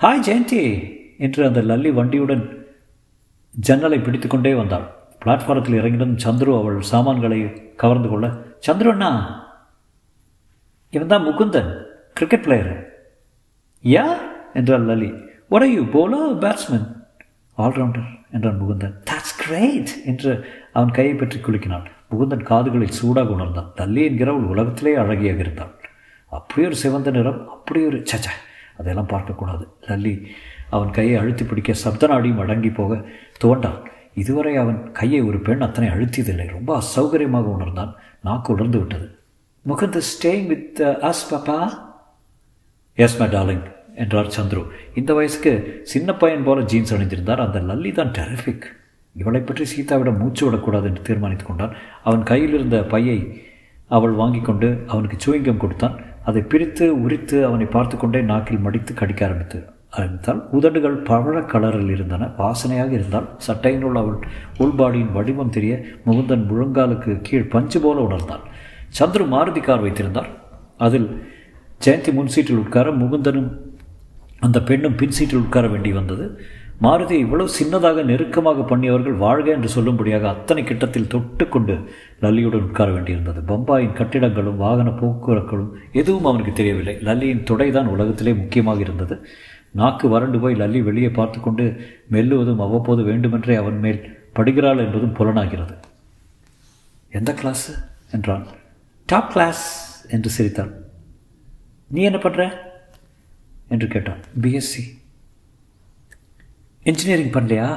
ஹாய் 0.00 0.24
ஜெயந்தி 0.28 0.62
என்று 1.26 1.40
அந்த 1.48 1.60
லல்லி 1.70 1.92
வண்டியுடன் 1.98 2.44
ஜன்னலை 3.54 3.98
பிடித்துக்கொண்டே 4.06 4.54
வந்தாள். 4.60 4.86
பிளாட்ஃபாரத்தில் 5.22 5.78
இறங்கினதும் 5.80 6.22
சந்துரு 6.24 6.52
அவள் 6.58 6.76
சாமான்களை 6.92 7.38
கவர்ந்து 7.82 8.08
கொள்ள 8.10 8.26
சந்துரு 8.66 8.90
அண்ணா 8.92 9.10
இவன் 10.92 11.12
தான் 11.12 11.26
முகுந்தன் 11.28 11.70
கிரிக்கெட் 12.18 12.44
பிளேயர் 12.44 12.72
யா 13.84 14.04
என்றாள் 14.58 14.86
Lali. 14.90 15.10
Or 15.54 15.66
you 15.76 15.82
bowler 15.94 16.20
batsman 16.44 16.88
all rounder 17.58 18.08
என்றான் 18.32 18.60
முகுந்தன். 18.62 18.96
தட்ஸ் 19.10 19.36
கிரேட் 19.42 19.92
என்று 20.10 20.32
அவன் 20.72 20.96
கையை 20.98 21.14
பற்றி 21.14 21.38
குலுக்கினான். 21.40 21.86
முகுந்தன் 22.10 22.48
காதுகளில் 22.50 22.96
சூடாக 22.98 23.34
உணர்ந்தான். 23.36 23.70
லல்லி 23.80 24.02
என்கிறவள் 24.08 24.50
உலகத்திலே 24.52 24.92
அழகியாக 25.04 25.44
இருந்தாள் 25.44 25.74
அப்படி 26.32 26.66
ஒரு 26.66 26.76
சிவந்த 26.82 27.10
நிறம் 27.10 27.40
அப்படியொரு 27.48 27.96
ஒரு 27.96 28.06
சச்ச 28.10 28.28
அதெல்லாம் 28.80 29.10
பார்க்கக்கூடாது 29.12 29.64
லல்லி 29.88 30.14
அவன் 30.76 30.90
கையை 30.90 31.14
அழுத்தி 31.20 31.44
பிடிக்க 31.44 31.74
சப்தநாடியும் 31.84 32.42
அடங்கி 32.42 32.70
போக 32.70 32.98
துவண்டான். 33.42 33.78
இதுவரை 34.14 34.52
அவன் 34.56 34.78
கையை 34.92 35.20
ஒரு 35.28 35.38
பெண் 35.46 35.64
அத்தனை 35.66 35.88
அழுத்தியதில்லை. 35.90 36.46
ரொம்ப 36.56 36.70
அசௌகரியமாக 36.82 37.48
உணர்ந்தான். 37.56 37.92
நாக்கு 38.26 38.52
உணர்ந்து 38.52 38.78
விட்டது. 38.78 39.06
முகந்த 39.66 39.98
ஸ்டேயிங் 40.10 40.46
வித் 40.46 40.80
அஸ் 41.08 41.24
பாப்பா? 41.30 41.58
எஸ் 42.98 43.18
மை 43.20 43.28
டார்லிங் 43.28 43.64
என்றார் 44.04 44.34
சந்துரு. 44.36 44.62
இந்த 45.00 45.10
வயசுக்கு 45.18 45.52
சின்ன 45.92 46.14
பையன் 46.22 46.46
போல 46.48 46.64
ஜீன்ஸ் 46.72 46.94
அணிந்திருந்தார். 46.96 47.44
அந்த 47.46 47.60
லல்லி 47.68 47.92
தான் 47.98 48.12
டெரிஃபிக் 48.18 48.66
இவளை 49.16 49.40
பற்றி 49.40 49.64
சீதாவிடம் 49.72 50.20
மூச்சு 50.22 50.42
விடக்கூடாது 50.46 50.86
என்று 50.90 51.02
தீர்மானித்துக் 51.08 51.50
கொண்டான். 51.50 51.74
அவன் 52.08 52.22
கையில் 52.30 52.54
இருந்த 52.58 52.78
பையை 52.92 53.18
அவள் 53.96 54.14
வாங்கி 54.20 54.40
கொண்டு 54.40 54.68
அவனுக்கு 54.92 55.16
சூயிங்கம் 55.24 55.62
கொடுத்தான். 55.62 55.96
அதை 56.28 56.40
பிரித்து 56.52 56.86
உரித்து 57.04 57.36
அவனை 57.48 57.66
பார்த்து 57.74 57.96
கொண்டே 57.96 58.20
நாக்கில் 58.30 58.64
மடித்து 58.66 58.92
கடிக்க 58.94 59.22
ஆரம்பித்து 59.28 59.58
ஆரம்பித்தால் 59.98 60.40
உதடுகள் 60.56 60.96
பவழ 61.08 61.36
கலரில் 61.52 61.92
இருந்தன. 61.94 62.26
வாசனையாக 62.40 62.90
இருந்தால் 62.96 63.28
சட்டையினுள் 63.46 63.98
அவள் 64.00 64.18
உள்பாடியின் 64.62 65.14
வடிவம் 65.16 65.54
தெரிய 65.56 65.74
முகுந்தன் 66.06 66.44
முழங்காலுக்கு 66.50 67.14
கீழ் 67.28 67.52
பஞ்சு 67.54 67.80
போல 67.84 68.02
உணர்ந்தான் 68.08 68.44
சந்துரு 68.98 69.24
மாருதி 69.34 69.62
கார் 69.62 69.84
வைத்திருந்தார். 69.84 70.28
அதில் 70.86 71.08
ஜெயந்தி 71.84 72.12
முன் 72.18 72.32
சீட்டில் 72.34 72.62
உட்கார 72.64 72.92
முகுந்தனும் 73.00 73.50
அந்த 74.40 74.62
பெண்ணும் 74.62 74.96
பின் 74.96 75.10
சீட்டில் 75.10 75.38
உட்கார 75.38 75.68
வேண்டி 75.68 75.92
வந்தது. 75.92 76.40
மாருதி 76.82 77.10
இவ்வளவு 77.10 77.50
சின்னதாக 77.60 78.02
நெருக்கமாக 78.04 78.62
பண்ணியவர்கள் 78.62 79.16
வாழ்க 79.16 79.50
என்று 79.50 79.68
சொல்லும்படியாக 79.76 80.22
அத்தனை 80.22 80.62
கிட்டத்தில் 80.64 81.06
தொட்டு 81.06 81.48
கொண்டு 81.48 81.74
லல்லியுடன் 82.20 82.66
உட்கார 82.68 82.90
வேண்டியிருந்தது. 82.90 83.40
பம்பாயின் 83.46 83.92
கட்டிடங்களும் 83.92 84.56
வாகன 84.56 84.90
போக்குவரத்துகளும் 84.90 85.72
எதுவும் 85.92 86.24
அவனுக்கு 86.24 86.52
தெரியவில்லை. 86.52 86.94
லல்லியின் 86.94 87.44
தொடைதான் 87.50 87.86
உலகத்திலே 87.86 88.32
முக்கியமாக 88.32 88.80
இருந்தது. 88.80 89.26
நாக்கு 89.72 90.08
வறண்டு 90.08 90.38
போய் 90.38 90.54
லல்லி 90.54 90.82
வெளியே 90.82 91.10
பார்த்து 91.10 91.40
கொண்டு 91.40 91.64
மெல்லுவதும் 92.12 92.62
அவ்வப்போது 92.66 93.02
வேண்டுமென்றே 93.02 93.54
அவன் 93.54 93.78
மேல் 93.78 94.00
படுகிறாள் 94.34 94.84
என்பதும் 94.84 95.12
புலனாகிறது. 95.12 95.74
எந்த 97.10 97.34
கிளாஸு 97.42 97.72
என்றான். 98.10 98.46
டாப் 99.06 99.30
கிளாஸ் 99.32 99.66
என்று 100.08 100.30
சிரித்தாள். 100.30 100.72
நீ 101.90 102.02
என்ன 102.02 102.18
பண்ணுற 102.18 102.42
என்று 103.68 103.88
கேட்டான். 103.88 104.20
பிஎஸ்சி 104.42 104.84
இன்ஜினியரிங் 106.82 107.34
பண்ணலையா? 107.36 107.68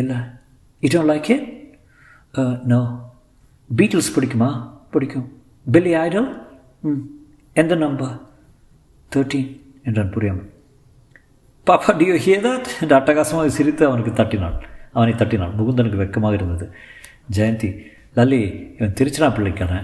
இல்லை 0.00 0.18
it 0.80 0.96
like 1.12 1.30
it 1.34 1.48
no 2.72 2.80
Beatles 3.78 4.14
பிடிக்குமா? 4.16 4.50
பிடிக்கும். 4.90 5.28
பில்லி 5.66 5.92
ஐடல் 6.04 6.30
ம் 6.80 7.02
எந்த 7.52 7.74
நம்பர் 7.74 8.14
தேர்ட்டீன் 9.14 9.50
என்றான் 9.84 10.12
புரியாமல். 10.14 10.50
பாப்பா 11.66 11.90
டியோ 11.98 12.14
ஹியர் 12.24 12.46
என்று 12.82 12.94
அட்டகாசமாக 12.98 13.54
சிரித்து 13.56 13.82
அவனுக்கு 13.86 14.12
தட்டினாள். 14.12 14.56
அவனை 14.92 15.14
தட்டினாள். 15.14 15.56
முகுந்தனுக்கு 15.58 16.02
வெக்கமாக 16.02 16.32
இருந்தது. 16.32 16.66
ஜெயந்தி 17.36 17.70
லல்லி 18.16 18.40
இவன் 18.76 18.96
திருச்சினா 18.98 19.28
பிள்ளைக்கான 19.36 19.74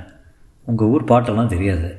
உங்கள் 0.65 0.91
ஊர் 0.95 1.11
பாட்டெல்லாம் 1.11 1.53
தெரியாது. 1.55 1.91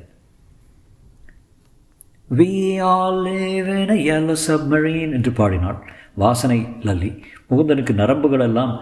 We 2.38 2.80
all 2.80 3.16
live 3.24 3.68
in 3.80 3.96
yellow 4.16 4.34
submarine 4.48 5.12
என்று 5.12 5.30
பாடினாள் 5.30 5.78
வாசனை 6.14 6.66
லல்லி. 6.80 7.22
முகுந்தனுக்கு 7.50 7.92
நரம்புகள் 7.92 8.40
எல்லாம் 8.40 8.80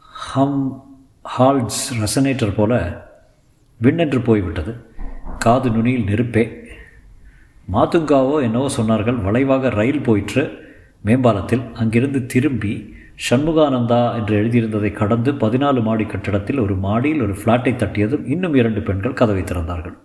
ஹம் 0.00 0.84
ஹால்ட்ஸ் 1.38 1.82
ரெசனேட்டர் 2.02 2.54
போல 2.54 3.02
விண்ணென்று 3.82 4.24
போய்விட்டது. 4.24 4.72
காது 5.38 5.70
நுனியில் 5.70 6.04
நெருப்பே. 6.04 6.44
மாத்துங்காவோ 7.72 8.42
என்னவோ 8.42 8.68
சொன்னார்கள். 8.76 9.22
வளைவாக 9.22 9.68
ரயில் 9.68 10.02
போயிற்று. 10.02 10.44
மேம்பாலத்தில் 11.04 11.72
அங்கிருந்து 11.72 12.26
திரும்பி 12.26 12.96
சண்முகானந்தா 13.30 14.14
என்று 14.14 14.34
எழுதியிருந்ததை 14.42 14.92
கடந்து 14.92 15.32
பதினாலு 15.32 15.82
மாடி 15.82 16.04
கட்டிடத்தில் 16.04 16.58
ஒரு 16.58 16.76
மாடியில் 16.76 17.22
ஒரு 17.22 17.32
ஃப்ளாட்டை 17.32 17.72
தட்டியதும் 17.76 18.26
இன்னும் 18.26 18.54
இரண்டு 18.54 18.82
பெண்கள் 18.82 19.12
கதவை 19.12 19.42
திறந்தார்கள். 19.42 19.96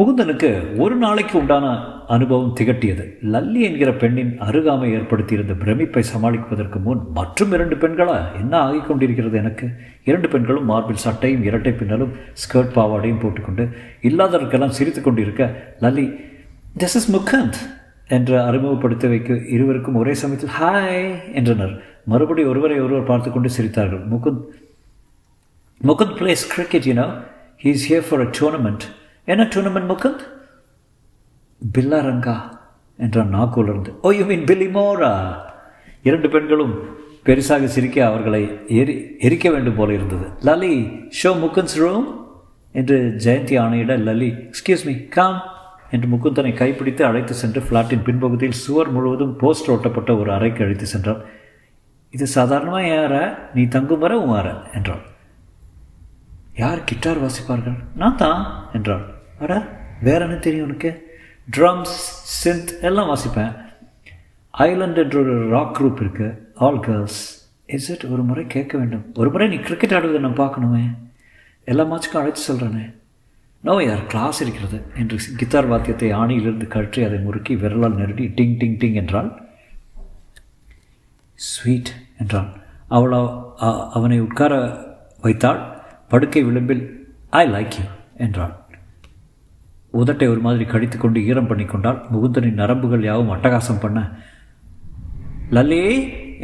முகுந்தனுக்கு 0.00 0.76
ஒரு 0.76 0.94
நாளைக்கு 0.96 1.38
உண்டான 1.38 1.66
அனுபவம் 2.06 2.54
திகட்டியது. 2.60 3.04
லல்லி 3.32 3.60
என்கிற 3.60 3.92
பெண்ணின் 3.92 4.40
அருகாமை 4.40 4.92
ஏற்படுத்தியிருந்த 4.92 5.54
பிரமிப்பை 5.64 6.02
சமாளிப்பதற்கு 6.12 6.82
முன் 6.82 7.00
மற்றும் 7.14 7.52
இரண்டு 7.52 7.76
பெண்களா? 7.76 8.16
என்ன 8.40 8.62
ஆகிக் 8.66 8.86
கொண்டிருக்கிறது 8.86 9.38
எனக்கு? 9.38 9.70
இரண்டு 10.04 10.28
பெண்களும் 10.28 10.64
மார்பில் 10.64 11.02
சட்டையும் 11.04 11.44
இரட்டை 11.44 11.72
பின்னலும் 11.72 12.12
ஸ்கர்ட் 12.42 12.72
பாவாடையும் 12.74 13.20
போட்டுக்கொண்டு 13.20 13.68
இல்லாதவர்க்கெல்லாம் 14.02 14.76
சிரித்து 14.78 15.02
கொண்டிருக்க 15.02 15.50
லல்லி 15.80 16.06
திஸ் 16.78 16.96
இஸ் 17.00 17.16
முக்கந்த் 17.16 17.60
என்று 18.08 18.42
அறிமுகப்படுத்தி 18.42 19.08
வைக்க 19.08 19.34
இருவருக்கும் 19.48 19.94
ஒரே 19.94 20.14
சமயத்தில் 20.14 20.56
ஹாய் 20.60 21.34
என்றனர். 21.34 21.82
மறுபடி 22.04 22.44
ஒருவரை 22.44 22.80
ஒருவர் 22.80 23.10
பார்த்து 23.10 23.32
கொண்டு 23.32 23.50
சிரித்தார்கள். 23.58 24.06
Mukund 24.14 24.40
Mukund 25.86 26.16
plays 26.20 26.48
cricket 26.54 26.88
you know 26.90 27.06
he 27.62 27.70
is 27.76 27.92
here 27.92 28.08
for 28.08 28.20
a 28.20 28.30
tournament 28.38 28.86
என்ன 29.24 29.44
டூர்னமெண்ட் 29.44 29.90
முகுந்த் 29.90 30.20
பில்லாரங்கா 31.72 32.58
என்றான் 32.96 33.34
நாக்குலர்ந்து 33.34 33.94
ஓ 34.02 34.10
யூ 34.10 34.24
மீன் 34.24 34.44
பில்லி 34.44 34.66
மோரா 34.66 35.36
இரண்டு 36.02 36.28
பெண்களும் 36.28 36.98
பெருசாக 37.24 37.64
சிரிக்க 37.64 38.06
அவர்களை 38.06 38.58
எரி 38.68 39.16
எரிக்க 39.18 39.50
வேண்டும் 39.50 39.76
போல 39.76 39.92
இருந்தது. 39.92 40.26
லலி 40.40 41.00
ஷோ 41.22 41.26
முகுந்த்ஸ் 41.26 41.76
ரூம் 41.76 42.34
என்று 42.72 43.14
ஜெயந்தி 43.24 43.58
ஆணையிட 43.58 43.98
லலி 43.98 44.34
எக்ஸ்கியூஸ் 44.34 44.84
மீ 44.84 45.04
காம் 45.04 45.42
என்று 45.90 46.08
முகுந்தனை 46.08 46.54
கைப்பிடித்து 46.54 47.04
அழைத்து 47.04 47.34
சென்று 47.34 47.60
ஃப்ளாட்டின் 47.60 48.02
பின்பகுதியில் 48.04 48.50
சுவர் 48.50 48.90
முழுவதும் 48.90 49.38
போஸ்டர் 49.38 49.70
ஒட்டப்பட்ட 49.70 50.18
ஒரு 50.18 50.32
அறைக்கு 50.32 50.64
அழைத்து 50.64 50.86
சென்றார் 50.86 51.24
இது 52.10 52.26
சாதாரணமாக 52.26 52.86
ஏற 52.86 53.38
நீ 53.54 53.64
தங்கும் 53.64 53.98
வர 53.98 54.20
உன் 54.20 54.54
என்றான். 54.74 55.02
யார் 56.60 56.86
கிட்டார் 56.90 57.22
வாசிப்பார்கள்? 57.24 57.78
நான் 58.00 58.20
தான் 58.22 58.40
என்றாள். 58.76 59.04
அட 59.42 59.52
வேற 60.06 60.20
என்ன 60.26 60.36
தெரியும் 60.46 60.66
உனக்கு? 60.68 60.90
ட்ரம்ஸ் 61.56 61.96
சிந்த் 62.38 62.72
எல்லாம் 62.88 63.10
வாசிப்பேன். 63.12 63.52
ஐலண்ட் 64.54 65.00
என்ற 65.02 65.16
ஒரு 65.24 65.34
ராக் 65.54 65.74
குரூப் 65.76 66.00
இருக்கு. 66.04 66.28
ஆல் 66.66 66.80
கேர்ள்ஸ் 66.86 67.20
இஸ் 67.76 67.88
இட் 67.94 68.04
ஒரு 68.14 68.22
முறை 68.28 68.44
கேட்க 68.54 68.74
வேண்டும்? 68.80 69.04
ஒரு 69.20 69.28
முறை 69.32 69.46
நீ 69.52 69.58
கிரிக்கெட் 69.66 69.94
ஆடுவதை 69.98 70.20
நான் 70.26 70.42
பார்க்கணுமே. 70.42 70.84
எல்லா 71.70 71.84
மேட்சுக்கும் 71.90 72.22
அழைத்து 72.22 72.42
சொல்கிறேனே 72.48 72.86
நோ 73.64 73.74
யார் 73.84 74.04
கிளாஸ் 74.12 74.38
இருக்கிறது? 74.44 74.78
என்று 75.00 75.16
கித்தார் 75.40 75.70
வாத்தியத்தை 75.72 76.08
ஆணியிலிருந்து 76.20 76.66
கழற்றி 76.74 77.00
அதை 77.08 77.18
முறுக்கி 77.26 77.54
விரலால் 77.62 77.98
நெருடி 78.00 78.26
டிங் 78.38 78.54
டிங் 78.60 78.78
டிங் 78.82 78.96
என்றாள். 79.02 79.28
ஸ்வீட் 81.38 81.92
என்றான் 82.22 82.48
அவள் 82.96 83.14
அவனை 83.96 84.18
உட்கார 84.28 84.54
வைத்தாள். 85.26 85.60
படுக்கை 86.12 86.42
விளிம்பில் 86.46 86.82
ஐ 87.40 87.42
லைக் 87.54 87.76
யூ 87.80 87.86
என்றாள். 88.24 88.54
உதட்டை 90.00 90.26
ஒரு 90.32 90.40
மாதிரி 90.46 90.64
கடித்து 90.70 90.96
கொண்டு 90.98 91.20
ஈரம் 91.30 91.48
பண்ணி 91.50 91.64
கொண்டால் 91.64 92.00
முகுந்தனின் 92.12 92.60
நரம்புகள் 92.62 93.06
யாவும் 93.08 93.32
அட்டகாசம் 93.34 93.80
பண்ண 93.84 94.00
லல்லே 95.56 95.84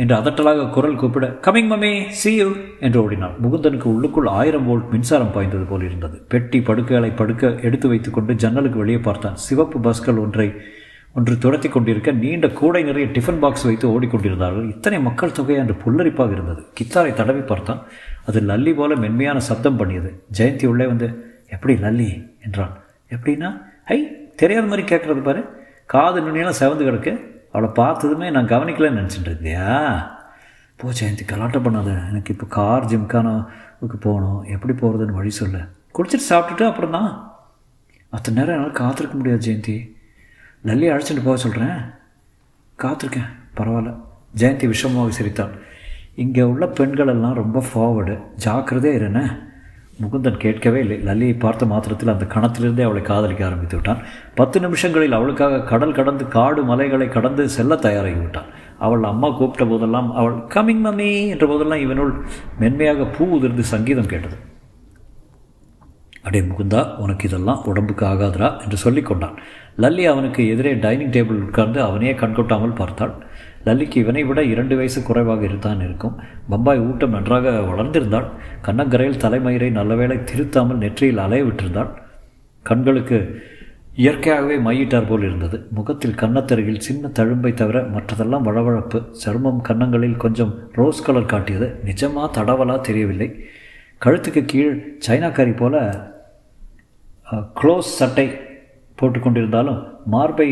என்று 0.02 0.14
அதட்டலாக 0.16 0.70
குரல் 0.70 0.98
கூப்பிட 1.00 1.26
கமிங் 1.44 1.68
மம்மி 1.72 1.90
சி 2.20 2.33
யூ 2.37 2.48
என்று 2.87 2.98
ஓடினாள். 3.02 3.37
முகுந்தனுக்கு 3.42 3.88
உள்ளுக்குள் 3.94 4.31
ஆயிரம் 4.38 4.66
வோல்ட் 4.68 4.90
மின்சாரம் 4.94 5.33
பாய்ந்தது 5.35 5.66
போல் 5.70 5.87
இருந்தது. 5.88 6.16
பெட்டி 6.33 6.61
படுக்கைகளை 6.61 7.11
படுக்க 7.20 7.52
எடுத்து 7.68 7.88
வைத்துக்கொண்டு 7.88 8.35
ஜன்னலுக்கு 8.44 8.79
வெளியே 8.79 8.98
பார்த்தான். 8.98 9.38
சிவப்பு 9.46 9.81
பஸ்கள் 9.81 10.22
ஒன்றை 10.24 10.48
ஒன்று 11.16 11.38
துரத்தி 11.38 11.68
கொண்டிருக்க 11.68 12.12
நீண்ட 12.12 12.48
கூடை 12.48 12.83
நிறைய 12.83 13.09
டிஃபன் 13.09 13.38
பாக்ஸ் 13.38 13.62
வைத்து 13.62 14.00
ஓடிக்கொண்டிருந்தார்கள் 14.00 14.68
இத்தனை 14.68 15.00
மக்கள் 15.00 15.33
தொகை 15.33 15.55
என்று 15.55 15.74
புல்லரிப்பாக 15.74 16.33
இருந்தது. 16.33 16.66
கித்தாரை 16.81 17.12
தடவி 17.12 17.40
பார்த்தான். 17.40 17.83
அது 18.26 18.40
லல்லி 18.40 18.74
போல 18.74 18.96
மென்மையான 18.96 19.40
சப்தம் 19.40 19.76
பண்ணியது. 19.76 20.22
ஜெயந்தி 20.38 20.66
உள்ளே 20.66 20.87
வந்து 20.87 21.35
எப்படி 21.48 21.74
லல்லி? 21.74 22.31
என்றான். 22.44 22.74
எப்படின்னா? 23.11 23.62
ஐ 23.85 24.16
தெரியாத 24.37 24.66
மாதிரி 24.66 24.94
கேட்குறது 24.94 25.22
பாரு. 25.22 25.44
காது 25.87 26.20
நுண்ணியெல்லாம் 26.20 26.61
செவந்து 26.61 26.87
கிடக்கு. 26.88 27.20
அவளை 27.52 27.74
பார்த்ததுமே 27.74 28.31
நான் 28.31 28.46
கவனிக்கலன்னு 28.46 29.00
நினச்சிட்டு 29.00 29.33
இருந்தியா 29.33 30.07
போ 30.76 30.88
ஜெயந்தி 30.88 31.24
கலாட்டம் 31.26 31.66
பண்ணாத. 31.66 32.09
எனக்கு 32.09 32.33
இப்போ 32.33 32.46
கார் 32.48 32.85
ஜிம்கானாவுக்கு 32.85 33.96
போகணும். 34.00 34.42
எப்படி 34.42 34.72
போகிறதுன்னு 34.72 35.18
வழி 35.20 35.31
சொல்லு. 35.31 35.59
குடிச்சிட்டு 35.94 36.26
சாப்பிட்டுட்டு 36.29 36.66
அப்புறம் 36.66 36.90
தான் 36.90 37.35
அத்தனை 38.09 38.42
நேரம் 38.42 38.57
என்னால் 38.57 38.72
காத்திருக்க 38.72 39.16
முடியாது 39.16 39.52
ஜெயந்தி. 39.52 39.95
லல்லியை 40.64 40.92
அழைச்சிட்டு 40.92 41.25
போக 41.25 41.37
சொல்கிறேன் 41.37 41.79
காத்திருக்கேன். 42.79 43.31
பரவாயில்ல. 43.57 43.92
ஜெயந்தி 44.37 44.73
விஷமாக 44.73 45.09
சிரித்தாள். 45.09 45.55
இங்கே 46.14 46.42
உள்ள 46.42 46.66
பெண்கள் 46.66 47.07
எல்லாம் 47.07 47.35
ரொம்ப 47.35 47.64
ஃபார்வர்டு 47.69 48.21
ஜாக்கிரதே 48.37 48.95
இருன 48.95 49.21
முகுந்தன் 50.03 50.37
கேட்கவே 50.37 50.81
இல்லை. 50.81 50.97
லல்லியை 51.05 51.38
பார்த்த 51.38 51.66
மாத்திரத்தில் 51.66 52.09
அந்த 52.09 52.25
கணத்திலிருந்தே 52.25 52.83
அவளை 52.83 53.03
காதலிக்க 53.03 53.45
ஆரம்பித்து 53.47 53.77
விட்டான். 53.77 54.03
பத்து 54.35 54.61
நிமிஷங்களில் 54.61 55.12
அவளுக்காக 55.12 55.62
கடல் 55.62 55.95
கடந்து 55.95 56.29
காடு 56.29 56.62
மலைகளை 56.62 57.09
கடந்து 57.09 57.49
செல்ல 57.49 57.77
தயாராகி 57.77 58.21
விட்டான். 58.21 58.51
அவள் 58.79 59.03
அம்மா 59.03 59.31
கூப்பிட்ட 59.31 59.64
போதெல்லாம் 59.64 60.14
அவள் 60.14 60.33
கமிங் 60.33 60.85
மம்மி 60.87 61.29
என்ற 61.29 61.47
போதெல்லாம் 61.47 61.81
இவனுள் 61.81 62.12
மென்மையாக 62.59 63.05
பூ 63.05 63.25
உதிர்ந்து 63.25 63.64
சங்கீதம் 63.64 64.07
கேட்டது. 64.07 64.37
அடே 66.23 66.40
முகுந்தா 66.40 66.97
உனக்கு 66.97 67.29
இதெல்லாம் 67.29 67.64
உடம்புக்கு 67.64 68.07
ஆகாதரா 68.07 68.62
என்று 68.62 68.77
சொல்லி 68.77 69.03
கொண்டான். 69.03 69.38
லல்லி 69.83 70.05
அவனுக்கு 70.12 70.43
எதிரே 70.53 70.73
டைனிங் 70.85 71.15
டேபிள் 71.17 71.43
உட்கார்ந்து 71.47 71.79
அவனையே 71.87 72.12
கண்கொட்டாமல் 72.12 72.79
பார்த்தாள். 72.81 73.15
லல்லிக்கு 73.67 73.97
இவனை 74.03 74.23
விட 74.25 74.41
இரண்டு 74.53 74.75
வயசு 74.77 75.01
குறைவாக 75.03 75.43
இருந்தான் 75.45 75.83
இருக்கும். 75.87 76.15
பம்பாய் 76.51 76.85
ஊட்டம் 76.87 77.15
நன்றாக 77.17 77.53
வளர்ந்திருந்தாள். 77.71 78.29
கண்ணங்கரையில் 78.67 79.23
தலைமயிரை 79.25 79.71
நல்லவேளை 79.71 80.17
திருத்தாமல் 80.31 80.83
நெற்றியில் 80.85 81.23
அலைய 81.25 81.45
விட்டிருந்தாள். 81.49 81.91
கண்களுக்கு 82.67 83.19
இயற்கையாகவே 84.05 84.57
மையிட்டார் 84.67 85.09
போல் 85.09 85.27
இருந்தது. 85.29 85.59
முகத்தில் 85.77 86.19
கன்னத்தருகில் 86.23 86.85
சின்ன 86.87 87.11
தழும்பை 87.19 87.53
தவிர 87.55 87.79
மற்றதெல்லாம் 87.95 88.47
வளவழப்பு 88.49 88.99
சருமம் 89.23 89.61
கன்னங்களில் 89.69 90.19
கொஞ்சம் 90.25 90.53
ரோஸ் 90.79 91.05
கலர் 91.07 91.31
காட்டியது. 91.33 91.69
நிஜமா 91.89 92.25
தடவலா 92.39 92.77
தெரியவில்லை. 92.89 93.29
கழுத்துக்கு 94.03 94.43
கீழ் 94.53 94.75
சைனாக்காரி 95.07 95.55
போல 95.57 95.77
க்ளோஸ் 97.61 97.89
சட்டை 98.01 98.27
போட்டுக்கொண்டிருந்தாலும் 98.98 99.80
மார்பை 100.14 100.50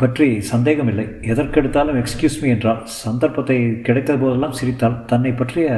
பற்றி 0.00 0.26
சந்தேகமில்லை. 0.52 1.04
எதற்கெடுத்தாலும் 1.32 2.00
எக்ஸ்கியூஸ் 2.00 2.40
மீ 2.40 2.48
என்றால் 2.54 2.80
சந்தர்ப்பத்தை 3.04 3.58
கிடைத்த 3.86 4.16
போதெல்லாம் 4.22 4.56
சிரித்தால் 4.58 4.98
தன்னை 5.12 5.32
பற்றிய 5.32 5.68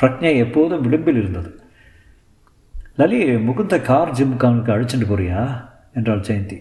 பிரக்ஞை 0.00 0.32
எப்போதும் 0.44 0.84
விளிம்பில் 0.86 1.20
இருந்தது. 1.22 1.50
லலி 3.00 3.20
முகுந்த 3.46 3.76
கார் 3.88 4.16
ஜிம்கானுக்கு 4.18 4.74
அழைச்சிட்டு 4.74 5.06
போறியா? 5.08 5.40
என்றாள் 5.98 6.26
ஜெயந்தி. 6.28 6.58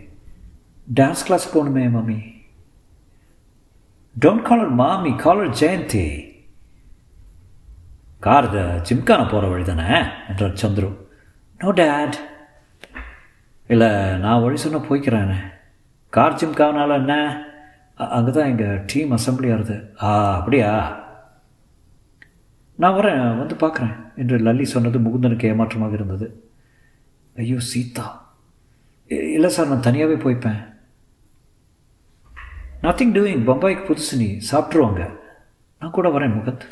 டான்ஸ் 0.87 1.25
கிளாஸ் 1.25 1.47
போகணுமே 1.53 1.83
மாமி. 1.95 2.17
டோன்ட் 4.15 4.47
காலர் 4.49 4.73
மாமி 4.81 5.11
call her 5.23 5.57
Jayanthi. 5.61 6.05
Car 8.19 8.49
Gymkhana 8.89 9.21
போகிற 9.31 9.49
வழி 9.49 9.65
தானே 9.71 9.89
என்றார் 10.29 10.61
சந்துரு. 10.61 10.91
நோ 11.59 11.71
டேட் 11.81 12.17
இல்லை 13.67 14.17
நான் 14.17 14.41
வழி 14.41 14.57
சொன்ன 14.57 14.77
போய்க்கிறேன். 14.77 15.35
கார் 16.09 16.33
ஜிம்கானால 16.33 16.93
என்ன? 16.93 17.45
அங்கே 17.95 18.31
தான் 18.31 18.45
எங்கள் 18.45 18.83
டீம் 18.85 19.11
அசம்பிளி 19.11 19.53
ஆகுது. 19.53 19.93
ஆ 20.01 20.37
அப்படியா? 20.37 21.03
நான் 22.75 22.93
வரேன் 22.93 23.37
வந்து 23.37 23.55
பார்க்குறேன் 23.55 23.95
என்று 24.15 24.37
லல்லி 24.37 24.61
சொன்னது 24.61 24.99
முகுந்தனுக்கு 24.99 25.45
ஏமாற்றமாக 25.45 25.93
இருந்தது. 25.93 26.49
ஐயோ 27.35 27.59
சீதா. 27.59 28.33
இல்லை 29.07 29.49
சார் 29.49 29.67
நான் 29.67 29.81
தனியாகவே 29.81 30.21
போய்ப்பேன். 30.21 30.73
நத்திங் 32.83 33.15
டூயிங் 33.15 33.45
பம்பாய்க்கு 33.45 33.85
புதுசு 33.85 34.15
நீ. 34.17 34.37
சாப்பிட்ருவாங்க 34.51 35.09
நான் 35.79 35.91
கூட 35.91 36.09
வரேன் 36.09 36.33
முகத். 36.33 36.67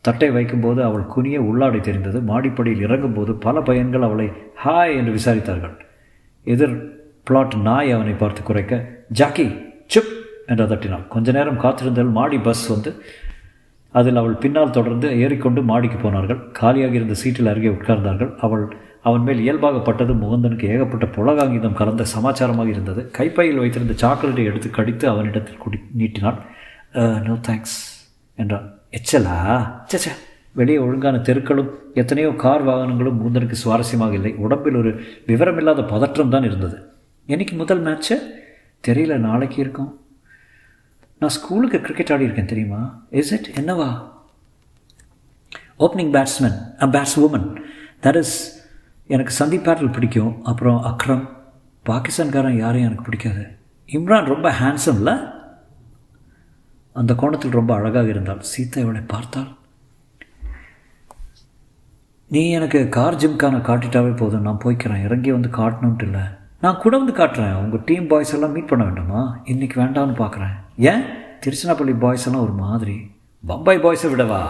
தட்டை 0.00 0.30
வைக்கும்போது 0.30 0.82
அவள் 0.82 1.02
குனிய 1.02 1.42
உள்ளாடை 1.42 1.80
தெரிந்தது. 1.80 2.20
மாடிப்படியில் 2.20 2.84
இறங்கும்போது 2.86 3.32
பல 3.32 3.60
பையன்கள் 3.60 4.02
அவளை 4.02 4.32
ஹாய் 4.64 4.96
என்று 4.96 5.14
விசாரித்தார்கள். 5.14 5.88
எதிர் 6.46 6.76
பிளாட் 7.24 7.56
நாய் 7.62 7.90
அவனை 7.90 8.12
பார்த்து 8.12 8.42
குறைக்க 8.42 8.74
ஜாக்கி 9.10 9.46
சுப்! 9.86 10.12
என்று 10.46 10.64
அதட்டினாள் 10.66 11.08
கொஞ்ச 11.08 11.32
நேரம் 11.32 11.60
காத்திருந்தால் 11.62 12.16
மாடி 12.18 12.38
பஸ் 12.38 12.64
வந்து 12.68 12.90
அதில் 13.94 14.16
அவள் 14.16 14.34
பின்னால் 14.34 14.70
தொடர்ந்து 14.70 15.08
ஏறிக்கொண்டு 15.18 15.60
மாடிக்கு 15.62 15.98
போனார்கள். 15.98 16.40
காலியாக 16.52 16.94
இருந்த 16.94 17.14
சீட்டில் 17.14 17.50
அருகே 17.52 17.68
உட்கார்ந்தார்கள். 17.68 18.30
அவள் 18.40 18.64
அவன் 19.02 19.20
மேல் 19.20 19.44
இயல்பாகப்பட்டது 19.44 20.12
முகந்தனுக்கு 20.14 20.66
ஏகப்பட்ட 20.74 21.06
புலகாங்கிதம் 21.16 21.78
கலந்த 21.80 22.06
சமாச்சாரமாக 22.14 22.68
இருந்தது. 22.68 23.02
கைப்பையில் 23.10 23.58
வைத்திருந்த 23.58 23.96
சாக்லேட்டை 23.96 24.44
எடுத்து 24.44 24.70
கடித்து 24.70 25.06
அவனிடத்தில் 25.08 25.62
குடி 25.64 25.80
நீட்டினாள் 25.92 26.38
நோ 27.26 27.36
தேங்க்ஸ் 27.48 27.78
என்றான். 28.38 28.66
எச்சலா? 28.92 29.36
சச்சா 29.92 30.12
வெளியே 30.60 30.78
ஒழுங்கான 30.78 31.18
தெருக்களும் 31.18 31.70
எத்தனையோ 31.94 32.30
கார் 32.36 32.66
வாகனங்களும் 32.66 33.18
முகுந்தனுக்கு 33.20 33.56
சுவாரஸ்யமாக 33.64 34.12
இல்லை. 34.12 34.32
உடம்பில் 34.34 34.74
ஒரு 34.74 34.90
விவரமில்லாத 35.26 35.86
பதற்றம் 35.88 36.30
தான் 36.30 36.42
இருந்தது. 36.42 36.78
என்னைக்கு 37.28 37.52
முதல் 37.52 37.82
மேட்ச்சு 37.84 38.16
தெரியல 38.88 39.16
நாளைக்கு 39.16 39.56
இருக்கும். 39.60 39.90
நான் 41.18 41.30
ஸ்கூலுக்கு 41.30 41.80
கிரிக்கெட் 41.80 42.12
ஆடி 42.12 42.22
இருக்கேன் 42.22 42.50
தெரியுமா? 42.52 42.80
இஸ் 43.10 43.32
இட் 43.32 43.50
என்னவா? 43.60 43.88
Opening 45.78 46.12
batsman 46.16 46.58
a 46.82 46.88
batswoman 47.20 47.48
that 48.02 48.16
is 48.16 48.36
எனக்கு 49.06 49.32
சந்தீப் 49.44 49.64
பேட்டில் 49.68 49.92
பிடிக்கும். 49.92 50.44
அப்புறம் 50.44 50.80
அக்ரம். 50.90 51.24
பாகிஸ்தான்காரன் 51.86 52.58
யாரையும் 52.64 52.88
எனக்கு 52.90 53.04
பிடிக்காது. 53.04 53.44
இம்ரான் 53.86 54.24
ரொம்ப 54.24 54.48
ஹேண்ட்ஸம்ல 54.60 55.10
அந்த 56.92 57.14
கோணத்தில் 57.14 57.50
ரொம்ப 57.50 57.74
அழகாக 57.74 58.08
இருந்தாள் 58.08 58.40
சீதா 58.40 58.80
இவளை 58.80 59.00
பார்த்தாள் 59.06 59.50
நீ 62.32 62.50
எனக்கு 62.50 62.88
கார் 62.88 63.16
ஜிம்கான 63.16 63.56
காட்டிட்டாவே 63.68 64.16
போதும். 64.16 64.40
நான் 64.40 64.60
போய்க்கிறேன். 64.64 65.04
இறங்கி 65.04 65.32
வந்து 65.32 65.48
காட்டணுன்ட்டு 65.48 66.02
இல்லை. 66.02 66.20
நான் 66.60 66.76
கூட 66.76 66.98
வந்து 66.98 67.24
காட்டுறேன். 67.24 67.54
உங்கள் 67.54 67.80
டீம் 67.84 68.06
பாய்ஸ் 68.06 68.32
எல்லாம் 68.32 68.52
மீட் 68.52 68.66
பண்ண 68.66 68.84
வேண்டாமா? 68.84 69.40
இன்றைக்கி 69.44 69.76
வேண்டாம்னு 69.76 70.14
பார்க்குறேன் 70.20 70.54
ஏன்? 70.76 71.02
திருச்சினாப்பள்ளி 71.44 71.98
பாய்ஸ் 71.98 72.26
எல்லாம் 72.26 72.42
ஒரு 72.42 72.52
மாதிரி. 72.52 73.10
பம்பாய் 73.46 73.78
பாய்ஸை 73.78 74.10
விடவா? 74.12 74.42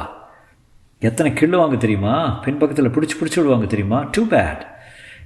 எத்தனை 0.98 1.32
கிள்ளுவாங்க 1.32 1.76
தெரியுமா? 1.76 2.28
பின்பக்கத்தில் 2.28 2.88
பிடிச்சி 2.88 3.16
பிடிச்சி 3.20 3.36
விடுவாங்க 3.36 3.66
தெரியுமா? 3.66 4.04
டூ 4.10 4.24
பேட் 4.24 4.62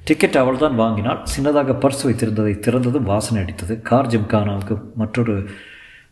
டிக்கெட் 0.04 0.36
அவள் 0.36 0.56
தான் 0.56 0.74
வாங்கினாள். 0.74 1.22
சின்னதாக 1.36 1.74
பர்ஸ் 1.80 2.04
வைத்திருந்ததை 2.04 2.54
திறந்ததும் 2.66 3.10
வாசனை 3.12 3.44
அடித்தது. 3.44 3.82
கார் 3.82 4.06
ஜிம்கானாவுக்கு 4.06 4.78
மற்றொரு 4.94 5.46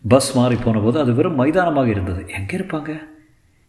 பஸ் 0.09 0.37
மாறி 0.37 0.57
போன 0.57 0.79
போது 0.79 1.01
அது 1.01 1.15
வெறும் 1.15 1.35
மைதானமாக 1.35 1.89
இருந்தது. 1.89 2.25
எங்கே 2.29 2.57
இருப்பாங்க? 2.57 2.91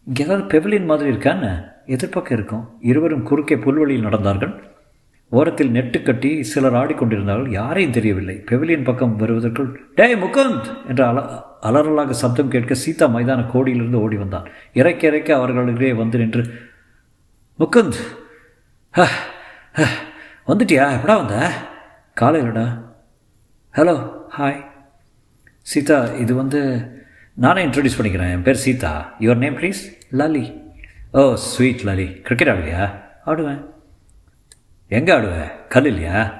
இங்கே 0.06 0.24
ஏதாவது 0.24 0.46
பெவிலியன் 0.54 0.86
மாதிரி 0.86 1.10
இருக்கான்னு 1.12 1.72
எதிர்பக்கம் 1.88 2.32
இருக்கும். 2.32 2.63
இருவரும் 2.82 3.24
குறுக்கே 3.24 3.58
புல்வெளியில் 3.58 4.06
நடந்தார்கள். 4.06 4.54
ஓரத்தில் 5.32 5.72
நெட்டு 5.72 6.04
கட்டி 6.04 6.43
சிலர் 6.43 6.74
ஆடிக்கொண்டிருந்தார்கள். 6.74 7.52
யாரையும் 7.52 7.91
தெரியவில்லை. 7.91 8.43
பெவிலியன் 8.52 8.84
பக்கம் 8.84 9.15
வருவதற்குள் 9.15 9.69
டே 9.96 10.15
முகுந்த்! 10.15 10.67
என்ற 10.88 11.08
அல 11.08 11.19
அலறலாக 11.62 12.13
சப்தம் 12.13 12.48
கேட்க 12.48 12.74
சீதா 12.74 13.08
மைதான 13.08 13.52
கோடியிலிருந்து 13.52 14.02
ஓடி 14.02 14.15
வந்தான். 14.15 14.48
இறக்க 14.74 15.08
இறக்க 15.08 15.36
அவர்களிடையே 15.36 15.93
வந்து 15.93 16.17
நின்று 16.17 16.43
முகுந்த்! 17.60 18.00
வந்துட்டியா? 20.48 20.86
எப்படா 20.98 21.15
வந்த? 21.15 21.38
காலையிலடா 22.22 22.65
ஹலோ 23.76 23.96
ஹாய். 24.38 24.60
சீதா 25.62 26.13
இது 26.15 26.36
வந்து 26.36 26.60
நானே 27.38 27.65
இன்ட்ரடியூஸ் 27.65 27.98
பண்ணிக்கிறேன். 28.00 28.32
என் 28.32 28.41
பேர் 28.41 28.63
Seetha. 28.65 29.15
Your 29.19 29.36
name 29.36 29.58
please 29.58 29.82
Lali. 30.12 30.43
Oh 31.15 31.36
sweet 31.36 31.82
Lali. 31.84 32.21
Cricket 32.21 32.47
ஆடுவியா? 32.47 32.84
ஆடுவேன். 33.26 33.65
எங்கே 34.88 35.13
ஆடுவேன் 35.13 35.52
கல் 35.69 35.86
இல்லையா 35.86 36.34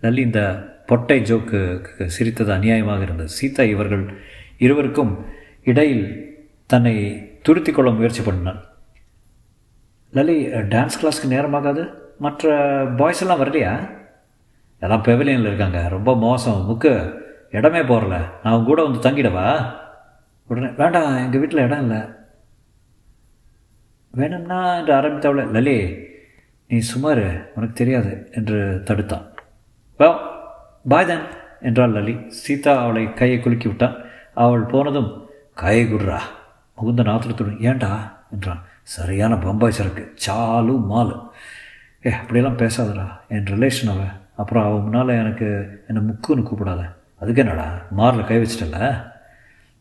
லல்லி 0.00 0.18
இந்த 0.18 0.40
பொட்டை 0.86 1.20
ஜோக்கு 1.20 1.60
சிரித்தது 2.06 2.52
அநியாயமாக 2.52 3.02
இருந்தது. 3.02 3.28
சீதா 3.28 3.62
இவர்கள் 3.62 4.14
இருவருக்கும் 4.58 5.24
இடையில் 5.64 6.06
தன்னை 6.66 6.94
துருத்தி 7.42 7.72
கொள்ள 7.72 7.90
முயற்சி 7.90 8.22
பண்ணினான் 8.22 8.62
லலி 10.12 10.46
டான்ஸ் 10.46 10.98
கிளாஸ்க்கு 11.02 11.28
நேரமாகாது. 11.28 11.92
மற்ற 12.18 12.56
பாய்ஸ் 12.96 13.20
எல்லாம் 13.20 13.40
வரலையா? 13.40 13.90
எல்லாம் 14.80 15.02
பெவிலியனில் 15.02 15.46
இருக்காங்க. 15.46 15.88
ரொம்ப 15.88 16.16
மோசம். 16.16 16.66
முக்கு 16.68 17.20
இடமே 17.50 17.78
போகிறல 17.78 18.24
நான் 18.42 18.64
கூட 18.64 18.82
வந்து 18.84 19.10
தங்கிடவா? 19.10 19.74
உடனே 20.46 20.66
வேண்டாம் 20.66 21.16
எங்கள் 21.16 21.40
வீட்டில் 21.40 21.64
இடம் 21.68 21.80
இல்லை. 21.80 22.00
வேணும்னா 24.12 24.76
என்று 24.76 24.94
ஆரம்பித்தவள 24.94 25.50
லலி 25.50 26.06
நீ 26.68 26.78
சுமார் 26.78 27.52
உனக்கு 27.54 27.72
தெரியாது 27.72 28.28
என்று 28.32 28.82
தடுத்தான். 28.84 29.24
வா 29.96 30.08
பாய் 30.88 31.06
தன் 31.06 31.26
என்றாள் 31.60 31.92
லலி. 31.92 32.28
சீதா 32.28 32.82
அவளை 32.82 33.14
கையை 33.14 33.40
குலுக்கி 33.40 33.66
விட்டான். 33.66 33.96
அவள் 34.34 34.60
போனதும் 34.60 35.28
கையை 35.54 35.92
குடுறா 35.92 36.18
முகுந்த 36.76 37.02
நாத்திரத்துடன் 37.02 37.60
ஏண்டா? 37.60 38.22
என்றான். 38.32 38.62
சரியான 38.82 39.34
பம்பாய் 39.34 39.72
சரக்கு 39.72 40.14
சாலு 40.26 40.74
மாலு. 40.90 41.28
ஏ 42.06 42.10
அப்படியெல்லாம் 42.10 42.58
பேசாதடா 42.58 43.06
என் 43.28 43.44
ரிலேஷன் 43.44 43.90
அவன் 43.90 44.20
அப்புறம் 44.36 44.64
அவன் 44.64 44.80
முன்னால் 44.80 45.08
எனக்கு 45.08 45.80
என்னை 45.88 46.02
முக்குன்னு 46.04 46.46
கூப்பிடாத. 46.48 46.82
அதுக்கு 47.20 47.40
என்னடா 47.40 47.66
மாரில் 47.96 48.26
கை 48.26 48.38
வச்சிட்டல? 48.38 49.04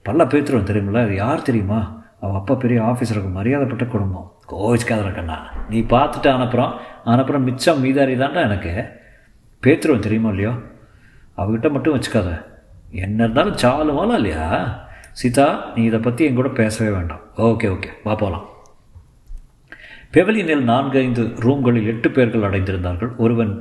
பல்ல 0.05 0.23
பேத்துருவன் 0.25 0.69
தெரியுமில்ல 0.71 1.13
யார் 1.13 1.41
தெரியுமா? 1.41 2.00
அவள் 2.21 2.39
அப்பா 2.39 2.53
பெரிய 2.63 2.79
ஆஃபீஸருக்கு 2.81 3.31
மரியாதைப்பட்ட 3.37 3.85
குடும்பம். 3.85 4.27
கோவிச்சுக்காத 4.51 5.01
இருக்கண்ணா 5.05 5.37
நீ 5.69 5.79
பார்த்துட்டு 5.93 6.29
அனுப்புகிறோம் 6.35 6.73
அனுப்புகிறோம் 7.05 7.47
மிச்சம் 7.49 7.83
மீதாரி 7.85 8.15
தான்டா 8.15 8.41
எனக்கு. 8.49 8.73
பேத்துருவன் 9.63 10.05
தெரியுமா 10.05 10.29
இல்லையோ? 10.29 10.53
அவகிட்ட 11.37 11.67
மட்டும் 11.71 11.95
வச்சுக்காத. 11.95 12.29
என்ன 13.05 13.19
இருந்தாலும் 13.23 13.59
சாலுமாலாம் 13.63 14.19
இல்லையா? 14.21 14.45
சீதா 15.19 15.47
நீ 15.75 15.83
இதை 15.83 15.99
பற்றி 15.99 16.25
என் 16.25 16.39
கூட 16.39 16.49
பேசவே 16.61 16.89
வேண்டாம். 16.95 17.23
Okay 17.49 17.67
okay. 17.75 17.89
வா 18.03 18.15
போகலாம் 18.15 18.47
பெவலியனில் 20.15 20.67
நான்கு 20.71 20.97
ஐந்து 20.99 21.23
ரூம்களில் 21.45 21.89
எட்டு 21.91 22.11
பேர்கள் 22.11 22.47
அடைந்திருந்தார்கள். 22.47 23.11
ஒருவன் 23.17 23.53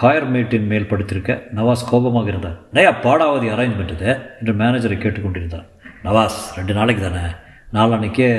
காயர்மேட்டின் 0.00 0.66
மேல் 0.66 0.88
படுத்திருக்க 0.90 1.32
நவாஸ் 1.54 1.88
கோபமாக 1.90 2.28
இருந்தார் 2.28 2.58
நயா 2.76 2.92
பாடாவதி 3.06 3.48
அரேஞ்ச்மெண்ட் 3.54 3.94
என்று 4.40 4.52
மேனேஜரை 4.52 4.98
கேட்டுக்கொண்டிருந்தார் 5.04 5.66
நவாஸ் 6.04 6.38
ரெண்டு 6.56 6.74
நாளைக்கு 6.78 7.02
தானே? 7.02 7.24
நாளான்னைக்கே 7.72 8.30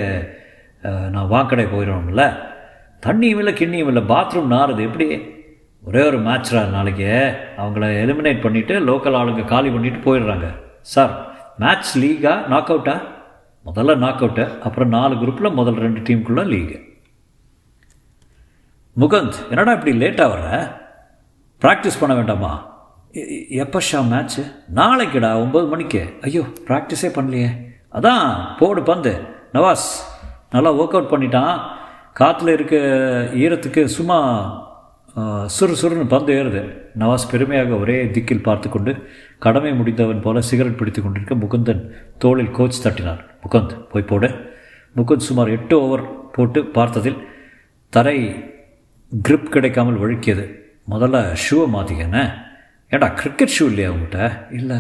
நான் 1.13 1.32
வாக்கடை 1.34 1.65
போயிடணும்ல 1.65 2.26
தண்ணியும் 3.06 3.38
இல்லை 3.39 3.54
கிண்ணியும் 3.54 3.89
இல்லை 3.91 4.04
பாத்ரூம் 4.12 4.52
நாறுது. 4.56 4.82
எப்படி? 4.88 5.08
ஒரே 5.88 6.02
ஒரு 6.10 6.19
மேட்ச்ரா 6.28 6.62
நாளைக்கு. 6.76 7.10
அவங்கள 7.58 7.86
எலிமினேட் 8.04 8.43
பண்ணிவிட்டு 8.46 8.76
லோக்கல் 8.89 9.17
ஆளுங்க 9.19 9.46
காலி 9.46 9.69
பண்ணிவிட்டு 9.69 10.02
போயிடுறாங்க. 10.06 10.48
சார் 10.93 11.13
மேட்ச் 11.63 11.91
லீகா 12.04 12.34
நாக் 12.54 12.72
அவுட்டா 12.74 12.96
முதல்ல 13.65 13.96
நாக் 14.04 14.24
அவுட்டு 14.24 14.46
அப்புறம் 14.67 14.93
நாலு 14.98 15.15
குரூப்பில் 15.15 15.58
முதல் 15.60 15.82
ரெண்டு 15.86 16.00
டீமுக்குள்ளே 16.08 16.46
லீகு 16.54 16.78
முகந்த் 18.96 19.38
என்னடா 19.50 19.74
இப்படி 19.78 19.93
லேட்டாக 20.02 20.32
வர்ற? 20.34 20.50
ப்ராக்டிஸ் 21.62 22.00
பண்ண 22.00 22.13
வேண்டாமா? 22.15 22.54
எப்போ 23.63 23.80
ஷா 23.89 24.00
மேட்ச்சு 24.13 24.41
நாளைக்குடா 24.76 25.30
ஒம்பது 25.43 25.67
மணிக்கு. 25.74 26.02
ஐயோ 26.22 26.43
ப்ராக்டிஸே 26.67 27.10
பண்ணலையே. 27.17 27.52
அதான் 27.93 28.58
போடு 28.58 28.84
பந்து. 28.84 29.21
நவாஸ் 29.53 29.88
நல்லா 30.51 30.73
ஒர்க் 30.73 30.95
அவுட் 30.97 31.12
பண்ணிட்டான். 31.12 31.60
காற்றுல 32.19 32.53
இருக்க 32.53 32.75
ஈரத்துக்கு 33.36 33.86
சும்மா 33.86 34.19
சுறு 35.45 35.73
சுறுன்னு 35.82 36.08
பந்து 36.08 36.34
ஏறுது. 36.34 36.62
நவாஸ் 36.99 37.29
பெருமையாக 37.32 37.75
ஒரே 37.75 38.06
திக்கில் 38.06 38.43
பார்த்து 38.43 38.69
கொண்டு 38.69 39.10
கடமை 39.39 39.71
முடிந்தவன் 39.71 40.21
போல 40.21 40.41
சிகரெட் 40.41 40.77
பிடித்து 40.77 41.01
கொண்டிருக்க 41.01 41.36
முகுந்தன் 41.36 41.82
தோளில் 42.17 42.51
கோச் 42.51 42.88
தட்டினார் 42.88 43.23
முகுந்த் 43.43 43.89
போய் 43.89 44.10
போடு. 44.12 44.29
முகுந்த் 44.95 45.27
சுமார் 45.29 45.49
எட்டு 45.49 45.82
ஓவர் 45.82 46.32
போட்டு 46.32 46.62
பார்த்ததில் 46.62 47.19
தரை 47.89 48.17
கிரிப் 49.27 49.49
கிடைக்காமல் 49.56 49.99
வழுக்கியது. 49.99 50.45
முதல்ல 50.89 51.36
ஷூவை 51.43 51.67
மாற்றிக்கண்ணே 51.75 52.34
ஏடா 52.89 53.08
கிரிக்கெட் 53.08 53.56
ஷூ 53.60 53.65
இல்லையா 53.65 53.89
உங்கள்கிட்ட 53.89 54.53
இல்லை. 54.53 54.77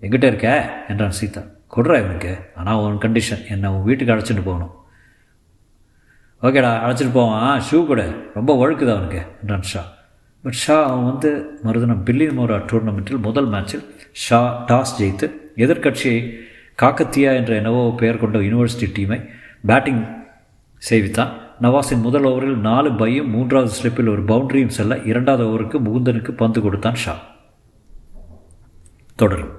எங்கிட்ட 0.00 0.24
இருக்க? 0.24 0.48
என்றான் 0.88 1.10
சீதா. 1.10 1.40
கொடுறா 1.76 1.96
இவனுக்கு. 2.02 2.38
ஆனால் 2.56 2.76
உன் 2.76 2.98
கண்டிஷன் 3.04 3.50
என்னை 3.50 3.70
உன் 3.70 3.82
வீட்டுக்கு 3.82 4.14
அழைச்சிட்டு 4.14 4.44
போகணும். 4.44 4.74
ஓகேடா 6.42 6.72
அழைச்சிட்டு 6.86 7.12
போவான். 7.12 7.62
ஷூ 7.70 7.86
கூட. 7.86 8.02
ரொம்ப 8.34 8.50
ஒழுக்குது 8.62 8.90
அவனுக்கு 8.94 9.22
என்றான் 9.40 9.62
ஷா. 9.62 9.82
பட் 10.42 10.52
ஷா 10.52 10.84
அவன் 10.88 11.04
வந்து 11.04 11.58
மறுதினம் 11.62 12.02
பில்லி 12.02 12.26
மோரா 12.26 12.58
டூர்னமெண்ட்டில் 12.70 13.18
முதல் 13.18 13.48
மேட்சில் 13.48 13.84
ஷா 14.12 14.64
டாஸ் 14.66 14.92
ஜெயித்து 14.98 15.30
எதிர்க்கட்சியை 15.56 16.20
காக்கத்தியா 16.82 17.30
என்ற 17.34 17.54
என்னவோ 17.54 17.94
பெயர் 17.96 18.18
கொண்ட 18.18 18.38
யூனிவர்சிட்டி 18.38 18.88
டீமை 18.98 19.28
பேட்டிங் 19.66 20.02
செய்வித்தான் 20.90 21.32
நவாஸின் 21.62 22.00
முதல் 22.00 22.22
ஓவரில் 22.22 22.56
நாலு 22.56 22.90
பையும் 22.92 23.30
மூன்றாவது 23.30 23.72
ஸ்லிப்பில் 23.76 24.08
ஒரு 24.08 24.22
பவுண்டரியும் 24.22 24.74
செல்ல 24.78 24.98
இரண்டாவது 24.98 25.44
ஓவருக்கு 25.48 25.78
முகுந்தனுக்கு 25.86 26.30
பந்து 26.30 26.60
கொடுத்தான் 26.60 26.94
ஷா. 26.94 27.14
தொடரும். 29.16 29.54